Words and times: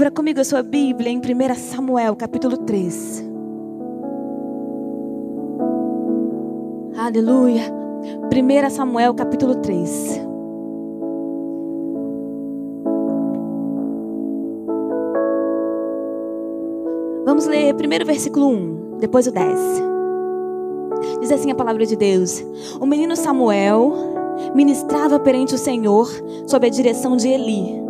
Abra 0.00 0.10
comigo 0.10 0.40
a 0.40 0.44
sua 0.44 0.62
Bíblia 0.62 1.10
em 1.10 1.18
1 1.18 1.54
Samuel, 1.56 2.16
capítulo 2.16 2.56
3. 2.56 3.22
Aleluia. 6.96 7.64
1 8.32 8.70
Samuel, 8.70 9.12
capítulo 9.12 9.56
3. 9.56 10.22
Vamos 17.26 17.44
ler 17.44 17.74
primeiro 17.74 18.04
o 18.04 18.06
versículo 18.06 18.48
1, 18.48 18.96
depois 19.00 19.26
o 19.26 19.30
10. 19.30 19.60
Diz 21.20 21.30
assim 21.30 21.50
a 21.50 21.54
palavra 21.54 21.84
de 21.84 21.94
Deus: 21.94 22.42
O 22.80 22.86
menino 22.86 23.14
Samuel 23.14 23.92
ministrava 24.54 25.20
perante 25.20 25.54
o 25.54 25.58
Senhor 25.58 26.08
sob 26.46 26.66
a 26.66 26.70
direção 26.70 27.18
de 27.18 27.28
Eli. 27.28 27.89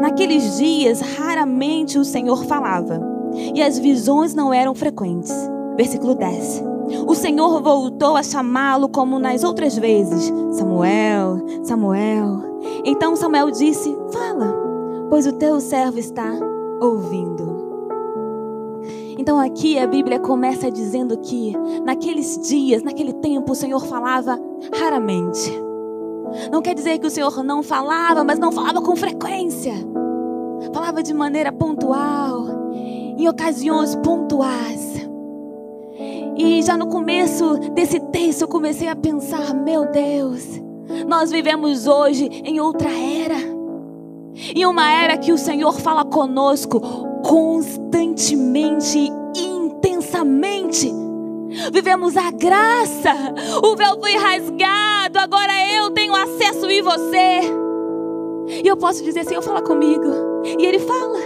Naqueles 0.00 0.56
dias, 0.58 1.00
raramente 1.00 1.98
o 1.98 2.04
Senhor 2.04 2.44
falava, 2.44 3.00
e 3.54 3.62
as 3.62 3.78
visões 3.78 4.34
não 4.34 4.52
eram 4.52 4.74
frequentes. 4.74 5.32
Versículo 5.76 6.14
10. 6.14 6.64
O 7.06 7.14
Senhor 7.14 7.60
voltou 7.62 8.16
a 8.16 8.22
chamá-lo 8.22 8.88
como 8.88 9.18
nas 9.18 9.42
outras 9.42 9.76
vezes: 9.76 10.32
Samuel, 10.52 11.38
Samuel. 11.64 12.42
Então 12.84 13.16
Samuel 13.16 13.50
disse: 13.50 13.96
Fala, 14.12 14.54
pois 15.10 15.26
o 15.26 15.32
teu 15.32 15.60
servo 15.60 15.98
está 15.98 16.32
ouvindo. 16.80 17.66
Então 19.18 19.40
aqui 19.40 19.78
a 19.78 19.86
Bíblia 19.86 20.20
começa 20.20 20.70
dizendo 20.70 21.18
que 21.18 21.52
naqueles 21.84 22.38
dias, 22.48 22.82
naquele 22.82 23.12
tempo, 23.14 23.52
o 23.52 23.56
Senhor 23.56 23.84
falava 23.86 24.38
raramente. 24.78 25.65
Não 26.50 26.62
quer 26.62 26.74
dizer 26.74 26.98
que 26.98 27.06
o 27.06 27.10
Senhor 27.10 27.42
não 27.42 27.62
falava, 27.62 28.24
mas 28.24 28.38
não 28.38 28.52
falava 28.52 28.80
com 28.80 28.94
frequência. 28.96 29.74
Falava 30.72 31.02
de 31.02 31.12
maneira 31.12 31.52
pontual, 31.52 32.72
em 32.72 33.28
ocasiões 33.28 33.94
pontuais. 33.96 35.06
E 36.36 36.62
já 36.62 36.76
no 36.76 36.86
começo 36.88 37.58
desse 37.72 37.98
texto 37.98 38.42
eu 38.42 38.48
comecei 38.48 38.88
a 38.88 38.96
pensar: 38.96 39.54
meu 39.54 39.90
Deus, 39.90 40.60
nós 41.06 41.30
vivemos 41.30 41.86
hoje 41.86 42.24
em 42.44 42.60
outra 42.60 42.90
era. 42.90 43.56
Em 44.54 44.66
uma 44.66 44.90
era 44.90 45.16
que 45.16 45.32
o 45.32 45.38
Senhor 45.38 45.72
fala 45.80 46.04
conosco 46.04 46.80
constantemente 47.22 49.10
intensamente. 49.34 50.92
Vivemos 51.72 52.16
a 52.16 52.30
graça, 52.30 53.14
o 53.62 53.76
véu 53.76 53.98
foi 53.98 54.16
rasgado, 54.16 55.18
agora 55.18 55.52
eu 55.74 55.90
tenho 55.90 56.14
acesso 56.14 56.70
e 56.70 56.82
você. 56.82 57.40
E 58.62 58.66
eu 58.66 58.76
posso 58.76 59.02
dizer, 59.02 59.24
Senhor, 59.24 59.42
fala 59.42 59.62
comigo. 59.62 60.04
E 60.44 60.64
Ele 60.64 60.78
fala. 60.78 61.18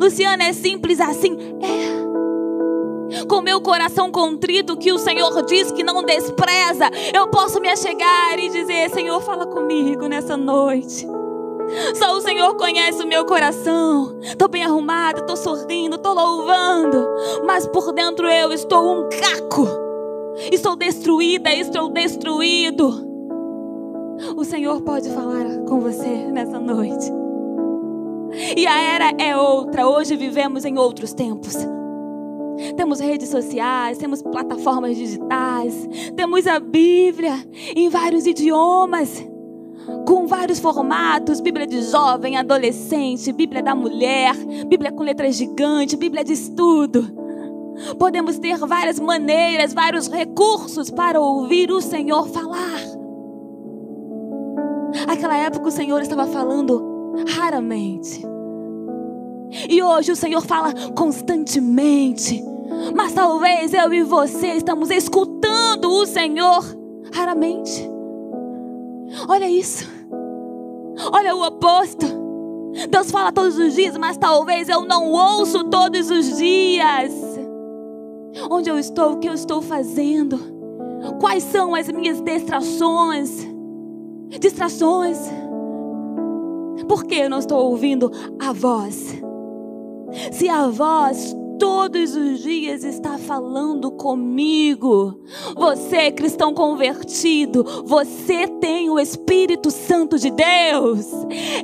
Luciana, 0.00 0.44
é 0.44 0.52
simples 0.52 1.00
assim? 1.00 1.36
É. 1.60 3.24
Com 3.26 3.40
meu 3.42 3.60
coração 3.60 4.10
contrito, 4.10 4.76
que 4.76 4.92
o 4.92 4.98
Senhor 4.98 5.42
diz 5.44 5.70
que 5.70 5.82
não 5.82 6.02
despreza, 6.02 6.90
eu 7.12 7.28
posso 7.28 7.60
me 7.60 7.68
achegar 7.68 8.38
e 8.38 8.48
dizer: 8.48 8.90
Senhor, 8.90 9.20
fala 9.20 9.46
comigo 9.46 10.06
nessa 10.06 10.36
noite. 10.36 11.06
Só 11.94 12.16
o 12.16 12.20
Senhor 12.20 12.54
conhece 12.56 13.02
o 13.02 13.06
meu 13.06 13.24
coração. 13.24 14.18
Estou 14.22 14.48
bem 14.48 14.64
arrumada, 14.64 15.20
estou 15.20 15.36
sorrindo, 15.36 15.96
estou 15.96 16.14
louvando. 16.14 17.06
Mas 17.44 17.66
por 17.66 17.92
dentro 17.92 18.28
eu 18.28 18.52
estou 18.52 19.00
um 19.00 19.08
caco. 19.08 19.66
Estou 20.50 20.76
destruída, 20.76 21.52
estou 21.52 21.88
destruído. 21.88 23.10
O 24.36 24.44
Senhor 24.44 24.80
pode 24.82 25.08
falar 25.10 25.44
com 25.68 25.80
você 25.80 26.08
nessa 26.30 26.58
noite. 26.58 27.10
E 28.56 28.66
a 28.66 28.80
era 28.80 29.12
é 29.18 29.36
outra. 29.36 29.86
Hoje 29.86 30.16
vivemos 30.16 30.64
em 30.64 30.78
outros 30.78 31.12
tempos. 31.12 31.56
Temos 32.76 33.00
redes 33.00 33.28
sociais, 33.28 33.98
temos 33.98 34.22
plataformas 34.22 34.96
digitais, 34.96 35.88
temos 36.14 36.46
a 36.46 36.60
Bíblia 36.60 37.34
em 37.74 37.88
vários 37.88 38.26
idiomas 38.26 39.31
com 40.06 40.26
vários 40.26 40.58
formatos: 40.58 41.40
Bíblia 41.40 41.66
de 41.66 41.82
jovem, 41.82 42.36
adolescente, 42.36 43.32
Bíblia 43.32 43.62
da 43.62 43.74
mulher, 43.74 44.34
Bíblia 44.66 44.92
com 44.92 45.02
letras 45.02 45.36
gigantes, 45.36 45.98
Bíblia 45.98 46.24
de 46.24 46.32
estudo. 46.32 47.22
Podemos 47.98 48.38
ter 48.38 48.58
várias 48.58 48.98
maneiras, 49.00 49.72
vários 49.72 50.08
recursos 50.08 50.90
para 50.90 51.20
ouvir 51.20 51.70
o 51.70 51.80
Senhor 51.80 52.28
falar. 52.28 52.80
Aquela 55.08 55.36
época 55.36 55.68
o 55.68 55.72
Senhor 55.72 56.00
estava 56.02 56.26
falando 56.26 57.14
raramente. 57.36 58.22
E 59.68 59.82
hoje 59.82 60.12
o 60.12 60.16
Senhor 60.16 60.40
fala 60.42 60.72
constantemente. 60.96 62.42
Mas 62.94 63.12
talvez 63.12 63.72
eu 63.74 63.92
e 63.92 64.02
você 64.02 64.54
estamos 64.54 64.90
escutando 64.90 65.90
o 65.90 66.06
Senhor 66.06 66.64
raramente. 67.12 67.91
Olha 69.28 69.48
isso. 69.48 69.88
Olha 71.12 71.34
o 71.34 71.46
oposto. 71.46 72.06
Deus 72.90 73.10
fala 73.10 73.32
todos 73.32 73.58
os 73.58 73.74
dias, 73.74 73.96
mas 73.96 74.16
talvez 74.16 74.68
eu 74.68 74.82
não 74.82 75.10
ouço 75.10 75.64
todos 75.64 76.10
os 76.10 76.36
dias. 76.38 77.12
Onde 78.50 78.70
eu 78.70 78.78
estou, 78.78 79.12
o 79.12 79.18
que 79.18 79.28
eu 79.28 79.34
estou 79.34 79.60
fazendo? 79.60 80.38
Quais 81.20 81.42
são 81.44 81.74
as 81.74 81.88
minhas 81.88 82.20
distrações? 82.20 83.46
Distrações. 84.40 85.18
Por 86.88 87.04
que 87.04 87.16
eu 87.16 87.30
não 87.30 87.38
estou 87.38 87.66
ouvindo 87.66 88.10
a 88.40 88.52
voz? 88.52 89.22
Se 90.30 90.48
a 90.48 90.68
voz 90.68 91.36
todos 91.62 92.16
os 92.16 92.40
dias 92.40 92.82
está 92.82 93.16
falando 93.16 93.92
comigo. 93.92 95.22
Você, 95.54 96.10
cristão 96.10 96.52
convertido, 96.52 97.84
você 97.86 98.48
tem 98.48 98.90
o 98.90 98.98
Espírito 98.98 99.70
Santo 99.70 100.18
de 100.18 100.32
Deus. 100.32 101.06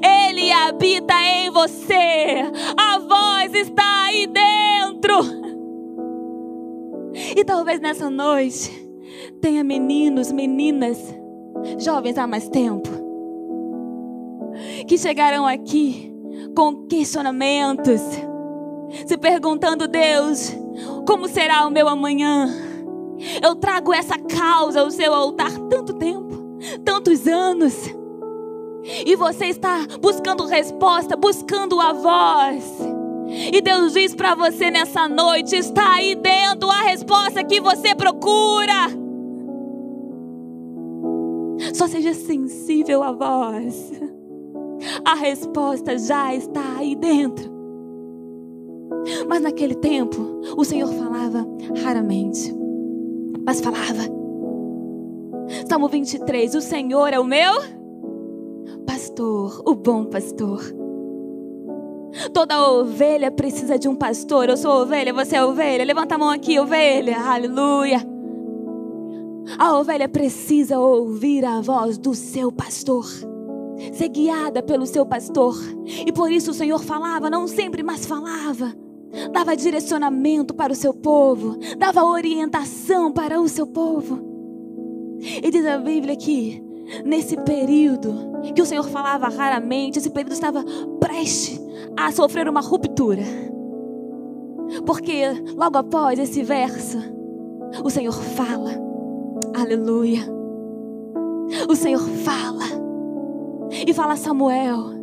Ele 0.00 0.52
habita 0.52 1.14
em 1.14 1.50
você. 1.50 2.44
A 2.76 2.98
voz 3.00 3.52
está 3.52 4.04
aí 4.04 4.28
dentro. 4.28 5.14
E 7.36 7.44
talvez 7.44 7.80
nessa 7.80 8.08
noite 8.08 8.70
tenha 9.40 9.64
meninos, 9.64 10.30
meninas, 10.30 11.12
jovens 11.76 12.16
há 12.18 12.24
mais 12.24 12.48
tempo, 12.48 12.88
que 14.86 14.96
chegaram 14.96 15.44
aqui 15.44 16.14
com 16.54 16.86
questionamentos 16.86 18.27
se 19.06 19.16
perguntando, 19.16 19.86
Deus, 19.86 20.52
como 21.06 21.28
será 21.28 21.66
o 21.66 21.70
meu 21.70 21.88
amanhã? 21.88 22.48
Eu 23.42 23.54
trago 23.56 23.92
essa 23.92 24.18
causa 24.18 24.80
ao 24.80 24.90
seu 24.90 25.12
altar 25.12 25.50
tanto 25.68 25.94
tempo, 25.94 26.58
tantos 26.84 27.26
anos. 27.26 27.74
E 29.04 29.16
você 29.16 29.46
está 29.46 29.86
buscando 30.00 30.46
resposta, 30.46 31.16
buscando 31.16 31.80
a 31.80 31.92
voz. 31.92 32.64
E 33.52 33.60
Deus 33.60 33.92
diz 33.92 34.14
para 34.14 34.34
você 34.34 34.70
nessa 34.70 35.08
noite: 35.08 35.56
está 35.56 35.94
aí 35.94 36.14
dentro 36.14 36.70
a 36.70 36.82
resposta 36.82 37.44
que 37.44 37.60
você 37.60 37.94
procura. 37.94 38.88
Só 41.74 41.86
seja 41.86 42.14
sensível 42.14 43.02
à 43.02 43.12
voz. 43.12 43.92
A 45.04 45.14
resposta 45.14 45.98
já 45.98 46.34
está 46.34 46.76
aí 46.78 46.94
dentro. 46.94 47.57
Mas 49.28 49.42
naquele 49.42 49.74
tempo, 49.74 50.40
o 50.56 50.64
Senhor 50.64 50.88
falava 50.88 51.46
raramente, 51.84 52.50
mas 53.44 53.60
falava. 53.60 54.02
Salmo 55.68 55.86
23: 55.86 56.54
O 56.54 56.62
Senhor 56.62 57.12
é 57.12 57.20
o 57.20 57.24
meu 57.24 57.52
pastor, 58.86 59.62
o 59.66 59.74
bom 59.74 60.06
pastor. 60.06 60.62
Toda 62.32 62.70
ovelha 62.70 63.30
precisa 63.30 63.78
de 63.78 63.86
um 63.86 63.94
pastor. 63.94 64.48
Eu 64.48 64.56
sou 64.56 64.82
ovelha, 64.82 65.12
você 65.12 65.36
é 65.36 65.44
ovelha. 65.44 65.84
Levanta 65.84 66.14
a 66.14 66.18
mão 66.18 66.30
aqui, 66.30 66.58
ovelha. 66.58 67.20
Aleluia. 67.20 68.00
A 69.58 69.78
ovelha 69.78 70.08
precisa 70.08 70.78
ouvir 70.78 71.44
a 71.44 71.60
voz 71.60 71.98
do 71.98 72.14
seu 72.14 72.50
pastor, 72.50 73.04
ser 73.92 74.08
guiada 74.08 74.62
pelo 74.62 74.86
seu 74.86 75.04
pastor. 75.04 75.54
E 76.06 76.10
por 76.12 76.32
isso 76.32 76.50
o 76.50 76.54
Senhor 76.54 76.78
falava, 76.78 77.28
não 77.28 77.46
sempre, 77.46 77.82
mas 77.82 78.06
falava 78.06 78.74
dava 79.32 79.56
direcionamento 79.56 80.54
para 80.54 80.72
o 80.72 80.76
seu 80.76 80.92
povo, 80.94 81.56
dava 81.76 82.04
orientação 82.04 83.12
para 83.12 83.40
o 83.40 83.48
seu 83.48 83.66
povo. 83.66 84.26
E 85.20 85.50
diz 85.50 85.66
a 85.66 85.78
Bíblia 85.78 86.16
que 86.16 86.62
nesse 87.04 87.36
período 87.36 88.14
que 88.54 88.62
o 88.62 88.66
Senhor 88.66 88.84
falava 88.84 89.28
raramente, 89.28 89.98
esse 89.98 90.10
período 90.10 90.32
estava 90.32 90.64
prestes 91.00 91.60
a 91.96 92.10
sofrer 92.12 92.48
uma 92.48 92.60
ruptura. 92.60 93.24
Porque 94.86 95.22
logo 95.56 95.78
após 95.78 96.18
esse 96.18 96.42
verso, 96.42 96.98
o 97.82 97.90
Senhor 97.90 98.12
fala. 98.12 98.70
Aleluia. 99.54 100.22
O 101.68 101.74
Senhor 101.74 102.00
fala. 102.00 102.64
E 103.86 103.92
fala 103.92 104.12
a 104.12 104.16
Samuel: 104.16 104.97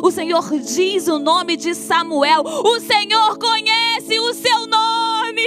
O 0.00 0.10
Senhor 0.10 0.48
diz 0.58 1.08
o 1.08 1.18
nome 1.18 1.56
de 1.56 1.74
Samuel. 1.74 2.42
O 2.44 2.80
Senhor 2.80 3.38
conhece 3.38 4.18
o 4.20 4.32
seu 4.32 4.66
nome. 4.66 5.42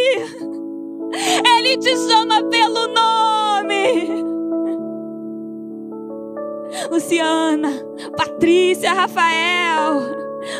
Ele 1.57 1.77
te 1.77 1.95
chama 1.97 2.43
pelo 2.43 2.87
nome. 2.87 4.25
Luciana, 6.91 7.71
Patrícia, 8.17 8.93
Rafael, 8.93 10.01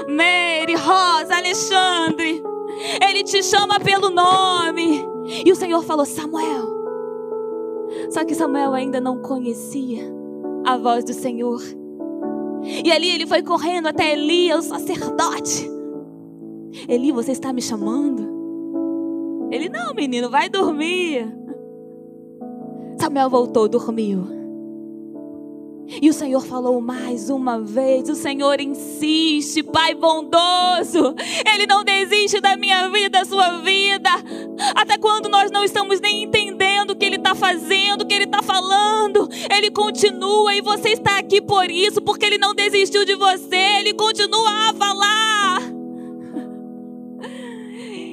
Mary, 0.08 0.76
Rosa, 0.76 1.36
Alexandre. 1.36 2.42
Ele 3.08 3.24
te 3.24 3.44
chama 3.44 3.80
pelo 3.80 4.10
nome. 4.10 5.06
E 5.46 5.52
o 5.52 5.56
Senhor 5.56 5.84
falou: 5.84 6.06
Samuel. 6.06 6.74
Só 8.10 8.24
que 8.24 8.36
Samuel 8.36 8.74
ainda 8.74 9.00
não 9.00 9.22
conhecia 9.22 10.04
a 10.66 10.78
voz 10.78 11.04
do 11.04 11.14
Senhor. 11.14 11.62
E 12.66 12.92
ali 12.92 13.10
ele 13.10 13.28
foi 13.28 13.44
correndo 13.44 13.88
até 13.88 14.14
Eli, 14.14 14.54
o 14.54 14.62
sacerdote. 14.62 15.70
Eli, 16.88 17.12
você 17.12 17.32
está 17.32 17.54
me 17.54 17.62
chamando? 17.62 18.34
Ele, 19.52 19.70
não, 19.70 19.94
menino, 19.94 20.30
vai 20.30 20.50
dormir. 20.50 21.28
Samuel 23.00 23.30
voltou, 23.30 23.68
dormiu. 23.68 24.36
E 26.02 26.10
o 26.10 26.14
Senhor 26.14 26.42
falou 26.42 26.82
mais 26.82 27.30
uma 27.30 27.60
vez: 27.60 28.10
o 28.10 28.16
Senhor 28.16 28.60
insiste, 28.60 29.62
Pai 29.62 29.94
bondoso, 29.94 31.14
Ele 31.54 31.68
não 31.68 31.84
desiste 31.84 32.42
da 32.42 32.58
minha 32.58 32.90
vida, 32.90 33.20
da 33.20 33.26
sua 33.26 33.60
vida. 33.60 34.10
Até 34.76 34.98
quando 34.98 35.30
nós 35.30 35.52
não 35.52 35.64
estamos 35.64 36.02
nem 36.02 36.24
entendendo 36.24 36.55
está 37.26 37.34
fazendo, 37.34 38.04
o 38.04 38.06
que 38.06 38.14
Ele 38.14 38.26
está 38.26 38.44
falando, 38.44 39.28
Ele 39.50 39.72
continua 39.72 40.54
e 40.54 40.62
você 40.62 40.90
está 40.90 41.18
aqui 41.18 41.42
por 41.42 41.70
isso, 41.72 42.02
porque 42.02 42.26
Ele 42.26 42.38
não 42.38 42.54
desistiu 42.54 43.04
de 43.04 43.16
você, 43.16 43.56
Ele 43.80 43.94
continua 43.94 44.70
a 44.70 44.74
falar. 44.74 45.62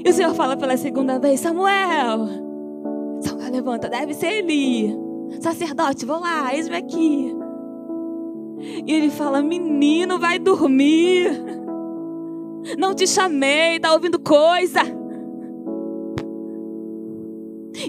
E 0.04 0.08
o 0.08 0.12
Senhor 0.12 0.34
fala 0.34 0.56
pela 0.56 0.76
segunda 0.78 1.18
vez: 1.18 1.40
Samuel, 1.40 2.26
Samuel 3.20 3.52
levanta, 3.52 3.88
deve 3.88 4.14
ser 4.14 4.38
Eli. 4.38 4.96
Sacerdote, 5.40 6.04
vou 6.06 6.20
lá, 6.20 6.54
eis-me 6.54 6.76
aqui. 6.76 7.36
E 8.86 8.92
ele 8.92 9.10
fala: 9.10 9.42
Menino, 9.42 10.18
vai 10.18 10.38
dormir. 10.38 11.30
Não 12.78 12.94
te 12.94 13.06
chamei, 13.06 13.78
tá 13.78 13.92
ouvindo 13.92 14.18
coisa. 14.18 14.80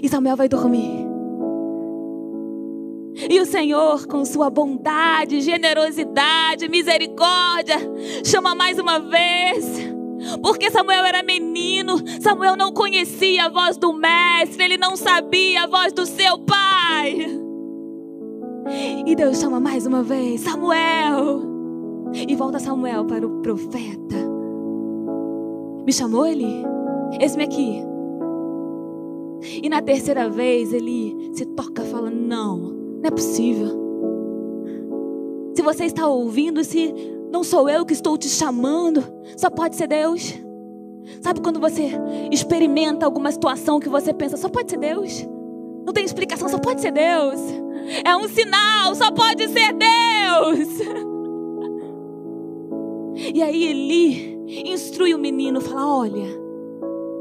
E 0.02 0.08
Samuel 0.08 0.36
vai 0.36 0.48
dormir. 0.48 1.13
E 3.28 3.40
o 3.40 3.46
Senhor, 3.46 4.06
com 4.06 4.24
sua 4.24 4.50
bondade, 4.50 5.40
generosidade, 5.40 6.68
misericórdia, 6.68 7.76
chama 8.24 8.54
mais 8.54 8.78
uma 8.78 8.98
vez. 8.98 9.94
Porque 10.42 10.70
Samuel 10.70 11.04
era 11.04 11.22
menino, 11.22 11.96
Samuel 12.20 12.56
não 12.56 12.72
conhecia 12.72 13.46
a 13.46 13.48
voz 13.48 13.76
do 13.76 13.92
mestre, 13.92 14.64
ele 14.64 14.78
não 14.78 14.96
sabia 14.96 15.64
a 15.64 15.66
voz 15.66 15.92
do 15.92 16.06
seu 16.06 16.38
pai. 16.38 17.44
E 19.06 19.14
Deus 19.14 19.38
chama 19.38 19.60
mais 19.60 19.86
uma 19.86 20.02
vez: 20.02 20.40
Samuel. 20.40 21.42
E 22.14 22.34
volta 22.34 22.58
Samuel 22.58 23.04
para 23.04 23.26
o 23.26 23.42
profeta. 23.42 24.16
Me 25.84 25.92
chamou 25.92 26.26
ele? 26.26 26.64
Esse-me 27.20 27.44
aqui. 27.44 27.82
E 29.62 29.68
na 29.68 29.82
terceira 29.82 30.28
vez 30.30 30.72
ele 30.72 31.30
se 31.34 31.44
toca 31.44 31.82
e 31.82 31.90
fala: 31.90 32.10
Não, 32.10 32.73
não 33.04 33.08
é 33.08 33.10
possível. 33.10 33.68
Se 35.54 35.62
você 35.62 35.84
está 35.84 36.08
ouvindo, 36.08 36.64
se 36.64 36.92
não 37.30 37.44
sou 37.44 37.68
eu 37.68 37.84
que 37.84 37.92
estou 37.92 38.16
te 38.16 38.28
chamando, 38.30 39.04
só 39.36 39.50
pode 39.50 39.76
ser 39.76 39.86
Deus. 39.86 40.32
Sabe 41.20 41.42
quando 41.42 41.60
você 41.60 41.90
experimenta 42.32 43.04
alguma 43.04 43.30
situação 43.30 43.78
que 43.78 43.90
você 43.90 44.14
pensa, 44.14 44.38
só 44.38 44.48
pode 44.48 44.70
ser 44.70 44.78
Deus? 44.78 45.28
Não 45.84 45.92
tem 45.92 46.02
explicação, 46.02 46.48
só 46.48 46.58
pode 46.58 46.80
ser 46.80 46.92
Deus. 46.92 47.38
É 48.02 48.16
um 48.16 48.26
sinal, 48.26 48.94
só 48.94 49.10
pode 49.10 49.46
ser 49.48 49.74
Deus. 49.74 50.68
E 53.32 53.40
aí 53.40 53.64
Eli 53.68 54.36
instrui 54.68 55.14
o 55.14 55.18
menino, 55.18 55.60
fala: 55.60 55.86
Olha, 55.86 56.26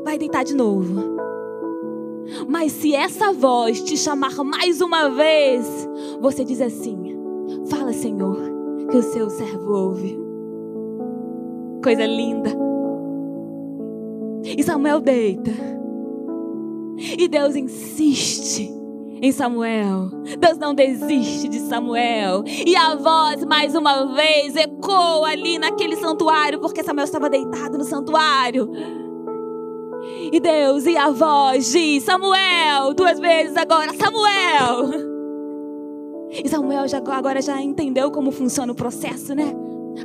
vai 0.03 0.17
deitar 0.17 0.43
de 0.43 0.55
novo. 0.55 1.12
Mas 2.47 2.71
se 2.71 2.93
essa 2.93 3.31
voz 3.31 3.81
te 3.81 3.97
chamar 3.97 4.35
mais 4.43 4.81
uma 4.81 5.09
vez, 5.09 5.65
você 6.21 6.43
diz 6.43 6.61
assim: 6.61 7.15
Fala, 7.69 7.93
Senhor, 7.93 8.37
que 8.89 8.97
o 8.97 9.03
seu 9.03 9.29
servo 9.29 9.73
ouve. 9.73 10.19
Coisa 11.83 12.05
linda. 12.05 12.51
E 14.43 14.63
Samuel 14.63 14.99
deita. 14.99 15.51
E 17.17 17.27
Deus 17.27 17.55
insiste 17.55 18.71
em 19.21 19.31
Samuel. 19.31 20.09
Deus 20.37 20.57
não 20.57 20.73
desiste 20.73 21.47
de 21.47 21.59
Samuel. 21.59 22.43
E 22.45 22.75
a 22.75 22.95
voz, 22.95 23.43
mais 23.45 23.73
uma 23.73 24.13
vez, 24.13 24.55
ecoa 24.55 25.29
ali 25.29 25.57
naquele 25.57 25.95
santuário, 25.95 26.59
porque 26.59 26.83
Samuel 26.83 27.05
estava 27.05 27.29
deitado 27.29 27.77
no 27.77 27.85
santuário. 27.85 28.69
E 30.31 30.39
Deus, 30.39 30.85
e 30.85 30.97
a 30.97 31.09
voz 31.11 31.71
diz: 31.71 32.03
Samuel, 32.03 32.93
duas 32.95 33.19
vezes 33.19 33.55
agora, 33.55 33.91
Samuel. 33.93 35.13
E 36.31 36.49
Samuel 36.49 36.87
já, 36.87 36.97
agora 36.97 37.41
já 37.41 37.61
entendeu 37.61 38.11
como 38.11 38.31
funciona 38.31 38.71
o 38.71 38.75
processo, 38.75 39.35
né? 39.35 39.53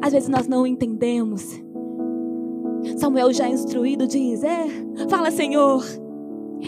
Às 0.02 0.12
vezes 0.12 0.28
nós 0.28 0.46
não 0.46 0.66
entendemos. 0.66 1.60
Samuel 2.96 3.32
já 3.32 3.48
instruído 3.48 4.06
diz: 4.06 4.42
É, 4.44 4.66
fala, 5.08 5.30
Senhor. 5.30 5.82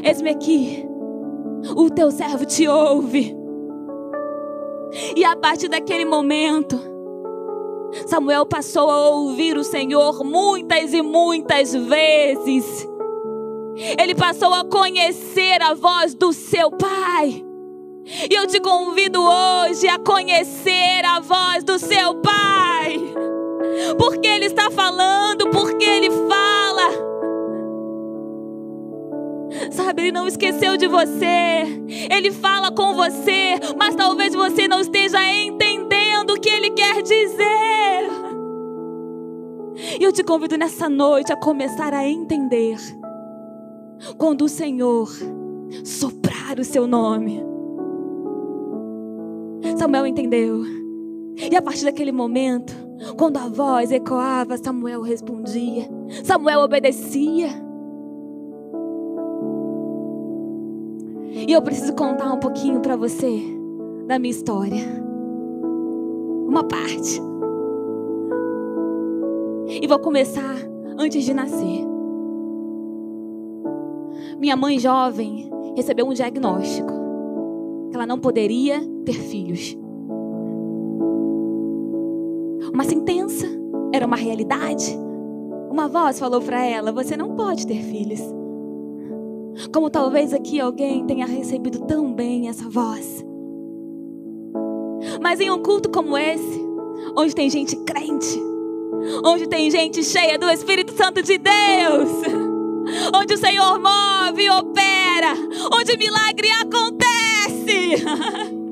Eis-me 0.02 0.30
aqui. 0.30 0.86
O 1.76 1.90
teu 1.90 2.10
servo 2.10 2.44
te 2.46 2.66
ouve. 2.66 3.36
E 5.16 5.24
a 5.24 5.36
partir 5.36 5.68
daquele 5.68 6.04
momento, 6.04 6.78
Samuel 8.06 8.46
passou 8.46 8.88
a 8.88 9.08
ouvir 9.10 9.56
o 9.56 9.64
Senhor 9.64 10.24
muitas 10.24 10.92
e 10.92 11.02
muitas 11.02 11.74
vezes. 11.74 12.88
Ele 13.98 14.14
passou 14.14 14.52
a 14.52 14.64
conhecer 14.64 15.62
a 15.62 15.74
voz 15.74 16.14
do 16.14 16.32
seu 16.32 16.70
pai. 16.70 17.44
E 18.30 18.34
eu 18.34 18.46
te 18.46 18.60
convido 18.60 19.22
hoje 19.22 19.86
a 19.88 19.98
conhecer 19.98 21.04
a 21.04 21.20
voz 21.20 21.64
do 21.64 21.78
seu 21.78 22.16
pai. 22.16 22.98
Porque 23.98 24.26
ele 24.26 24.46
está 24.46 24.70
falando, 24.70 25.48
porque 25.50 25.84
ele 25.84 26.10
fala. 26.10 27.10
Sabe, 29.70 30.02
Ele 30.02 30.12
não 30.12 30.26
esqueceu 30.26 30.76
de 30.76 30.86
você. 30.86 31.64
Ele 32.10 32.30
fala 32.30 32.70
com 32.70 32.94
você, 32.94 33.58
mas 33.76 33.94
talvez 33.94 34.32
você 34.34 34.68
não 34.68 34.80
esteja 34.80 35.18
entendendo 35.24 36.30
o 36.30 36.40
que 36.40 36.48
Ele 36.48 36.70
quer 36.70 37.02
dizer. 37.02 38.10
E 39.98 40.04
eu 40.04 40.12
te 40.12 40.22
convido 40.22 40.56
nessa 40.56 40.88
noite 40.88 41.32
a 41.32 41.36
começar 41.36 41.92
a 41.92 42.06
entender. 42.06 42.76
Quando 44.16 44.42
o 44.42 44.48
Senhor 44.48 45.08
soprar 45.84 46.58
o 46.58 46.64
seu 46.64 46.86
nome. 46.86 47.42
Samuel 49.76 50.06
entendeu. 50.06 50.62
E 51.36 51.56
a 51.56 51.62
partir 51.62 51.84
daquele 51.84 52.12
momento, 52.12 52.74
quando 53.16 53.38
a 53.38 53.48
voz 53.48 53.90
ecoava, 53.90 54.58
Samuel 54.58 55.00
respondia. 55.00 55.88
Samuel 56.24 56.60
obedecia. 56.60 57.48
E 61.32 61.52
eu 61.52 61.62
preciso 61.62 61.94
contar 61.94 62.32
um 62.32 62.38
pouquinho 62.38 62.80
para 62.80 62.96
você 62.96 63.40
da 64.06 64.18
minha 64.18 64.30
história. 64.30 64.82
Uma 66.46 66.64
parte. 66.64 67.20
E 69.80 69.86
vou 69.86 69.98
começar 69.98 70.56
antes 70.98 71.24
de 71.24 71.32
nascer. 71.32 71.89
Minha 74.40 74.56
mãe 74.56 74.78
jovem 74.78 75.50
recebeu 75.76 76.06
um 76.06 76.14
diagnóstico 76.14 76.90
que 77.90 77.94
ela 77.94 78.06
não 78.06 78.18
poderia 78.18 78.80
ter 79.04 79.12
filhos. 79.12 79.76
Uma 82.72 82.84
sentença 82.84 83.46
era 83.92 84.06
uma 84.06 84.16
realidade. 84.16 84.98
Uma 85.70 85.88
voz 85.88 86.18
falou 86.18 86.40
para 86.40 86.64
ela: 86.64 86.90
Você 86.90 87.18
não 87.18 87.34
pode 87.34 87.66
ter 87.66 87.82
filhos. 87.82 88.20
Como 89.74 89.90
talvez 89.90 90.32
aqui 90.32 90.58
alguém 90.58 91.04
tenha 91.04 91.26
recebido 91.26 91.80
tão 91.80 92.10
bem 92.10 92.48
essa 92.48 92.66
voz. 92.66 93.22
Mas 95.20 95.38
em 95.38 95.50
um 95.50 95.62
culto 95.62 95.90
como 95.90 96.16
esse, 96.16 96.60
onde 97.14 97.34
tem 97.34 97.50
gente 97.50 97.76
crente, 97.76 98.40
onde 99.22 99.46
tem 99.46 99.70
gente 99.70 100.02
cheia 100.02 100.38
do 100.38 100.48
Espírito 100.48 100.92
Santo 100.92 101.22
de 101.22 101.36
Deus, 101.36 102.10
onde 103.14 103.34
o 103.34 103.38
Senhor 103.38 103.78
move 103.78 104.42
e 104.42 104.50
opera, 104.50 105.34
onde 105.72 105.96
milagre 105.96 106.48
acontece. 106.50 108.04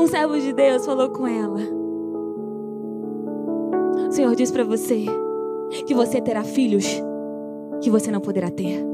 Um 0.00 0.06
servo 0.06 0.40
de 0.40 0.54
Deus 0.54 0.86
falou 0.86 1.10
com 1.10 1.26
ela: 1.26 1.60
O 4.08 4.10
Senhor 4.10 4.34
diz 4.34 4.50
para 4.50 4.64
você 4.64 5.04
que 5.86 5.94
você 5.94 6.20
terá 6.20 6.42
filhos 6.42 6.86
que 7.82 7.90
você 7.90 8.10
não 8.10 8.20
poderá 8.20 8.50
ter. 8.50 8.84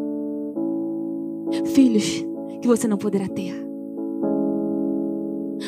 Filhos 1.66 2.24
que 2.60 2.66
você 2.66 2.88
não 2.88 2.96
poderá 2.96 3.28
ter. 3.28 3.54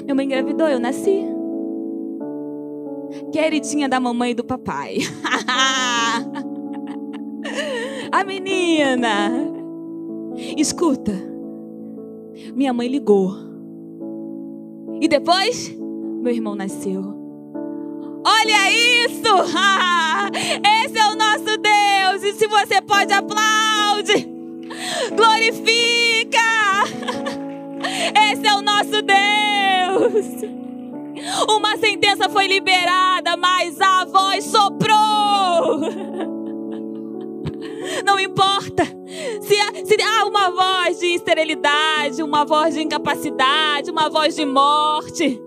Minha 0.03 0.15
mãe 0.15 0.27
engravidou, 0.27 0.69
eu 0.69 0.81
nasci. 0.81 1.25
Queridinha 3.33 3.89
da 3.89 4.01
mamãe 4.01 4.33
e 4.33 4.35
do 4.35 4.45
papai. 4.45 4.99
Menina. 8.25 9.31
Escuta. 10.57 11.12
Minha 12.54 12.73
mãe 12.73 12.88
ligou. 12.88 13.35
E 15.00 15.09
depois, 15.09 15.75
meu 16.23 16.33
irmão 16.33 16.54
nasceu. 16.54 17.02
Olha 18.26 18.71
isso! 19.04 19.35
Esse 20.85 20.99
é 20.99 21.07
o 21.11 21.14
nosso 21.14 21.59
Deus. 21.59 22.23
E 22.23 22.33
se 22.33 22.47
você 22.47 22.81
pode, 22.81 23.12
aplaude. 23.12 24.28
Glorifica. 25.14 26.38
Esse 28.33 28.47
é 28.47 28.54
o 28.54 28.62
nosso 28.62 29.02
Deus. 29.02 30.45
Uma 31.49 31.76
sentença 31.76 32.28
foi 32.28 32.47
liberada, 32.47 33.37
mas 33.37 33.81
a 33.81 34.04
voz 34.04 34.45
soprou. 34.45 34.95
Não 38.14 38.21
importa 38.21 38.85
se 38.85 39.56
há, 39.61 39.85
se 39.85 40.00
há 40.00 40.25
uma 40.25 40.49
voz 40.49 41.00
de 41.00 41.06
esterilidade, 41.06 42.23
uma 42.23 42.44
voz 42.44 42.73
de 42.73 42.80
incapacidade, 42.80 43.90
uma 43.90 44.09
voz 44.09 44.37
de 44.37 44.47
morte. 44.47 45.42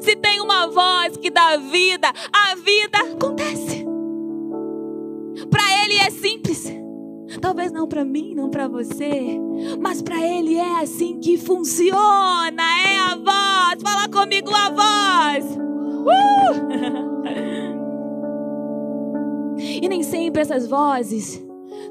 Se 0.00 0.14
tem 0.14 0.40
uma 0.40 0.68
voz 0.68 1.16
que 1.16 1.30
dá 1.30 1.56
vida, 1.56 2.06
a 2.32 2.54
vida 2.54 2.98
acontece. 3.12 3.84
Para 5.50 5.82
ele 5.82 5.96
é 5.98 6.08
simples. 6.10 6.72
Talvez 7.40 7.72
não 7.72 7.88
para 7.88 8.04
mim, 8.04 8.36
não 8.36 8.50
para 8.50 8.68
você, 8.68 9.36
mas 9.80 10.00
para 10.00 10.24
ele 10.24 10.54
é 10.54 10.82
assim 10.82 11.18
que 11.18 11.36
funciona. 11.36 12.62
É 12.86 12.98
a 12.98 13.16
voz. 13.16 13.82
Fala 13.82 14.08
comigo 14.08 14.52
a 14.54 14.70
voz. 14.70 15.44
Uh! 16.06 16.12
e 19.82 19.88
nem 19.88 20.04
sempre 20.04 20.42
essas 20.42 20.68
vozes 20.68 21.44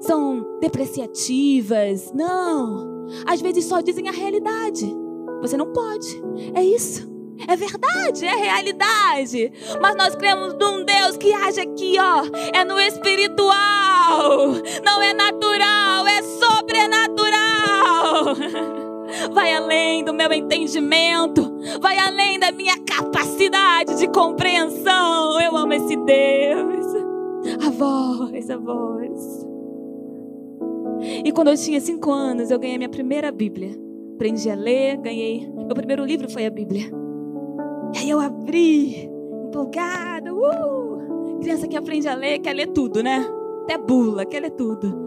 são 0.05 0.59
depreciativas. 0.59 2.11
Não. 2.13 3.07
Às 3.25 3.41
vezes 3.41 3.65
só 3.65 3.81
dizem 3.81 4.07
a 4.07 4.11
realidade. 4.11 4.85
Você 5.41 5.57
não 5.57 5.71
pode. 5.71 6.21
É 6.53 6.63
isso. 6.63 7.13
É 7.47 7.55
verdade, 7.55 8.25
é 8.25 8.35
realidade. 8.35 9.51
Mas 9.81 9.95
nós 9.95 10.15
cremos 10.15 10.53
num 10.53 10.85
Deus 10.85 11.17
que 11.17 11.33
age 11.33 11.59
aqui, 11.59 11.95
ó. 11.99 12.23
É 12.53 12.63
no 12.63 12.79
espiritual. 12.79 13.53
Não 14.83 15.01
é 15.01 15.13
natural, 15.13 16.07
é 16.07 16.21
sobrenatural. 16.21 17.35
Vai 19.33 19.53
além 19.53 20.03
do 20.03 20.13
meu 20.13 20.31
entendimento. 20.31 21.53
Vai 21.81 21.97
além 21.97 22.39
da 22.39 22.51
minha 22.51 22.77
capacidade 22.85 23.97
de 23.97 24.07
compreensão. 24.07 25.39
Eu 25.41 25.57
amo 25.57 25.73
esse 25.73 25.95
Deus. 25.95 26.85
A 27.65 27.69
voz, 27.69 28.49
a 28.49 28.57
voz. 28.57 29.54
E 31.23 31.31
quando 31.31 31.49
eu 31.49 31.57
tinha 31.57 31.79
cinco 31.79 32.11
anos, 32.11 32.51
eu 32.51 32.59
ganhei 32.59 32.77
minha 32.77 32.89
primeira 32.89 33.31
Bíblia. 33.31 33.77
Aprendi 34.15 34.49
a 34.49 34.55
ler, 34.55 34.97
ganhei. 34.97 35.49
Meu 35.55 35.75
primeiro 35.75 36.05
livro 36.05 36.29
foi 36.29 36.45
a 36.45 36.49
Bíblia. 36.49 36.89
E 37.93 37.97
aí 37.99 38.09
eu 38.09 38.19
abri, 38.19 39.09
empolgada. 39.47 40.33
Uh! 40.33 41.39
Criança 41.41 41.67
que 41.67 41.77
aprende 41.77 42.07
a 42.07 42.15
ler, 42.15 42.39
quer 42.39 42.53
ler 42.53 42.67
tudo, 42.67 43.03
né? 43.03 43.25
Até 43.63 43.77
bula, 43.77 44.25
quer 44.25 44.41
ler 44.41 44.51
tudo. 44.51 45.05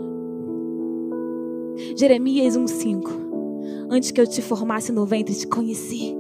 Jeremias 1.97 2.57
1,5. 2.57 3.29
Antes 3.91 4.11
que 4.11 4.21
eu 4.21 4.27
te 4.27 4.43
formasse 4.43 4.93
no 4.93 5.07
ventre, 5.07 5.35
te 5.35 5.47
conheci. 5.47 6.15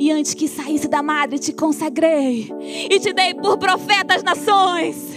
E 0.00 0.10
antes 0.10 0.34
que 0.34 0.48
saísse 0.48 0.88
da 0.88 1.02
madre, 1.02 1.38
te 1.38 1.52
consagrei. 1.52 2.48
E 2.90 2.98
te 2.98 3.12
dei 3.12 3.34
por 3.34 3.58
profeta 3.58 4.14
às 4.14 4.22
nações. 4.22 5.15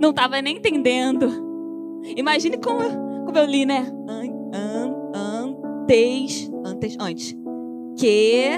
Não 0.00 0.10
estava 0.10 0.40
nem 0.42 0.56
entendendo. 0.56 1.28
Imagine 2.16 2.58
como, 2.58 2.80
como 3.24 3.38
eu 3.38 3.46
li, 3.46 3.64
né? 3.66 3.86
Antes, 5.88 6.50
antes, 6.64 6.96
antes 7.00 7.36
que 7.96 8.50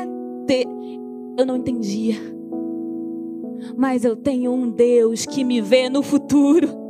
te... 0.47 0.67
eu 1.39 1.47
não 1.47 1.57
entendia. 1.57 2.17
Mas 3.77 4.05
eu 4.05 4.17
tenho 4.17 4.53
um 4.53 4.71
Deus 4.71 5.25
que 5.27 5.45
me 5.45 5.61
vê 5.61 5.89
no 5.89 6.03
futuro. 6.03 6.88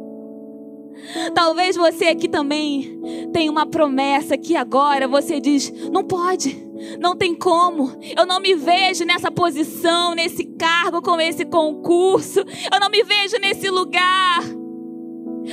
Talvez 1.34 1.76
você 1.76 2.06
aqui 2.06 2.28
também 2.28 3.00
tenha 3.32 3.50
uma 3.50 3.66
promessa 3.66 4.36
que 4.36 4.56
agora 4.56 5.08
você 5.08 5.40
diz: 5.40 5.72
não 5.90 6.04
pode, 6.04 6.56
não 7.00 7.16
tem 7.16 7.34
como, 7.34 7.92
eu 8.16 8.26
não 8.26 8.40
me 8.40 8.54
vejo 8.54 9.04
nessa 9.04 9.30
posição, 9.30 10.14
nesse 10.14 10.44
cargo, 10.44 11.00
com 11.02 11.20
esse 11.20 11.44
concurso, 11.44 12.40
eu 12.40 12.80
não 12.80 12.90
me 12.90 13.02
vejo 13.02 13.38
nesse 13.40 13.70
lugar. 13.70 14.42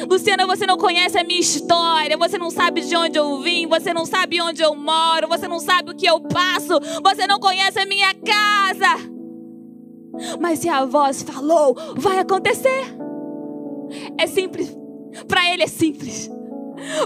Luciana, 0.10 0.46
você 0.46 0.66
não 0.66 0.78
conhece 0.78 1.18
a 1.18 1.24
minha 1.24 1.40
história, 1.40 2.18
você 2.18 2.38
não 2.38 2.50
sabe 2.50 2.82
de 2.82 2.96
onde 2.98 3.18
eu 3.18 3.40
vim, 3.40 3.66
você 3.66 3.94
não 3.94 4.06
sabe 4.06 4.42
onde 4.42 4.62
eu 4.62 4.76
moro, 4.76 5.28
você 5.28 5.48
não 5.48 5.60
sabe 5.60 5.92
o 5.92 5.96
que 5.96 6.06
eu 6.06 6.20
passo, 6.20 6.80
você 7.02 7.26
não 7.26 7.40
conhece 7.40 7.80
a 7.80 7.86
minha 7.86 8.14
casa. 8.14 9.16
Mas 10.40 10.60
se 10.60 10.68
a 10.68 10.84
voz 10.84 11.24
falou, 11.24 11.76
vai 11.96 12.20
acontecer. 12.20 12.96
É 14.18 14.28
simples. 14.28 14.85
Para 15.28 15.54
ele 15.54 15.64
é 15.64 15.68
simples. 15.68 16.30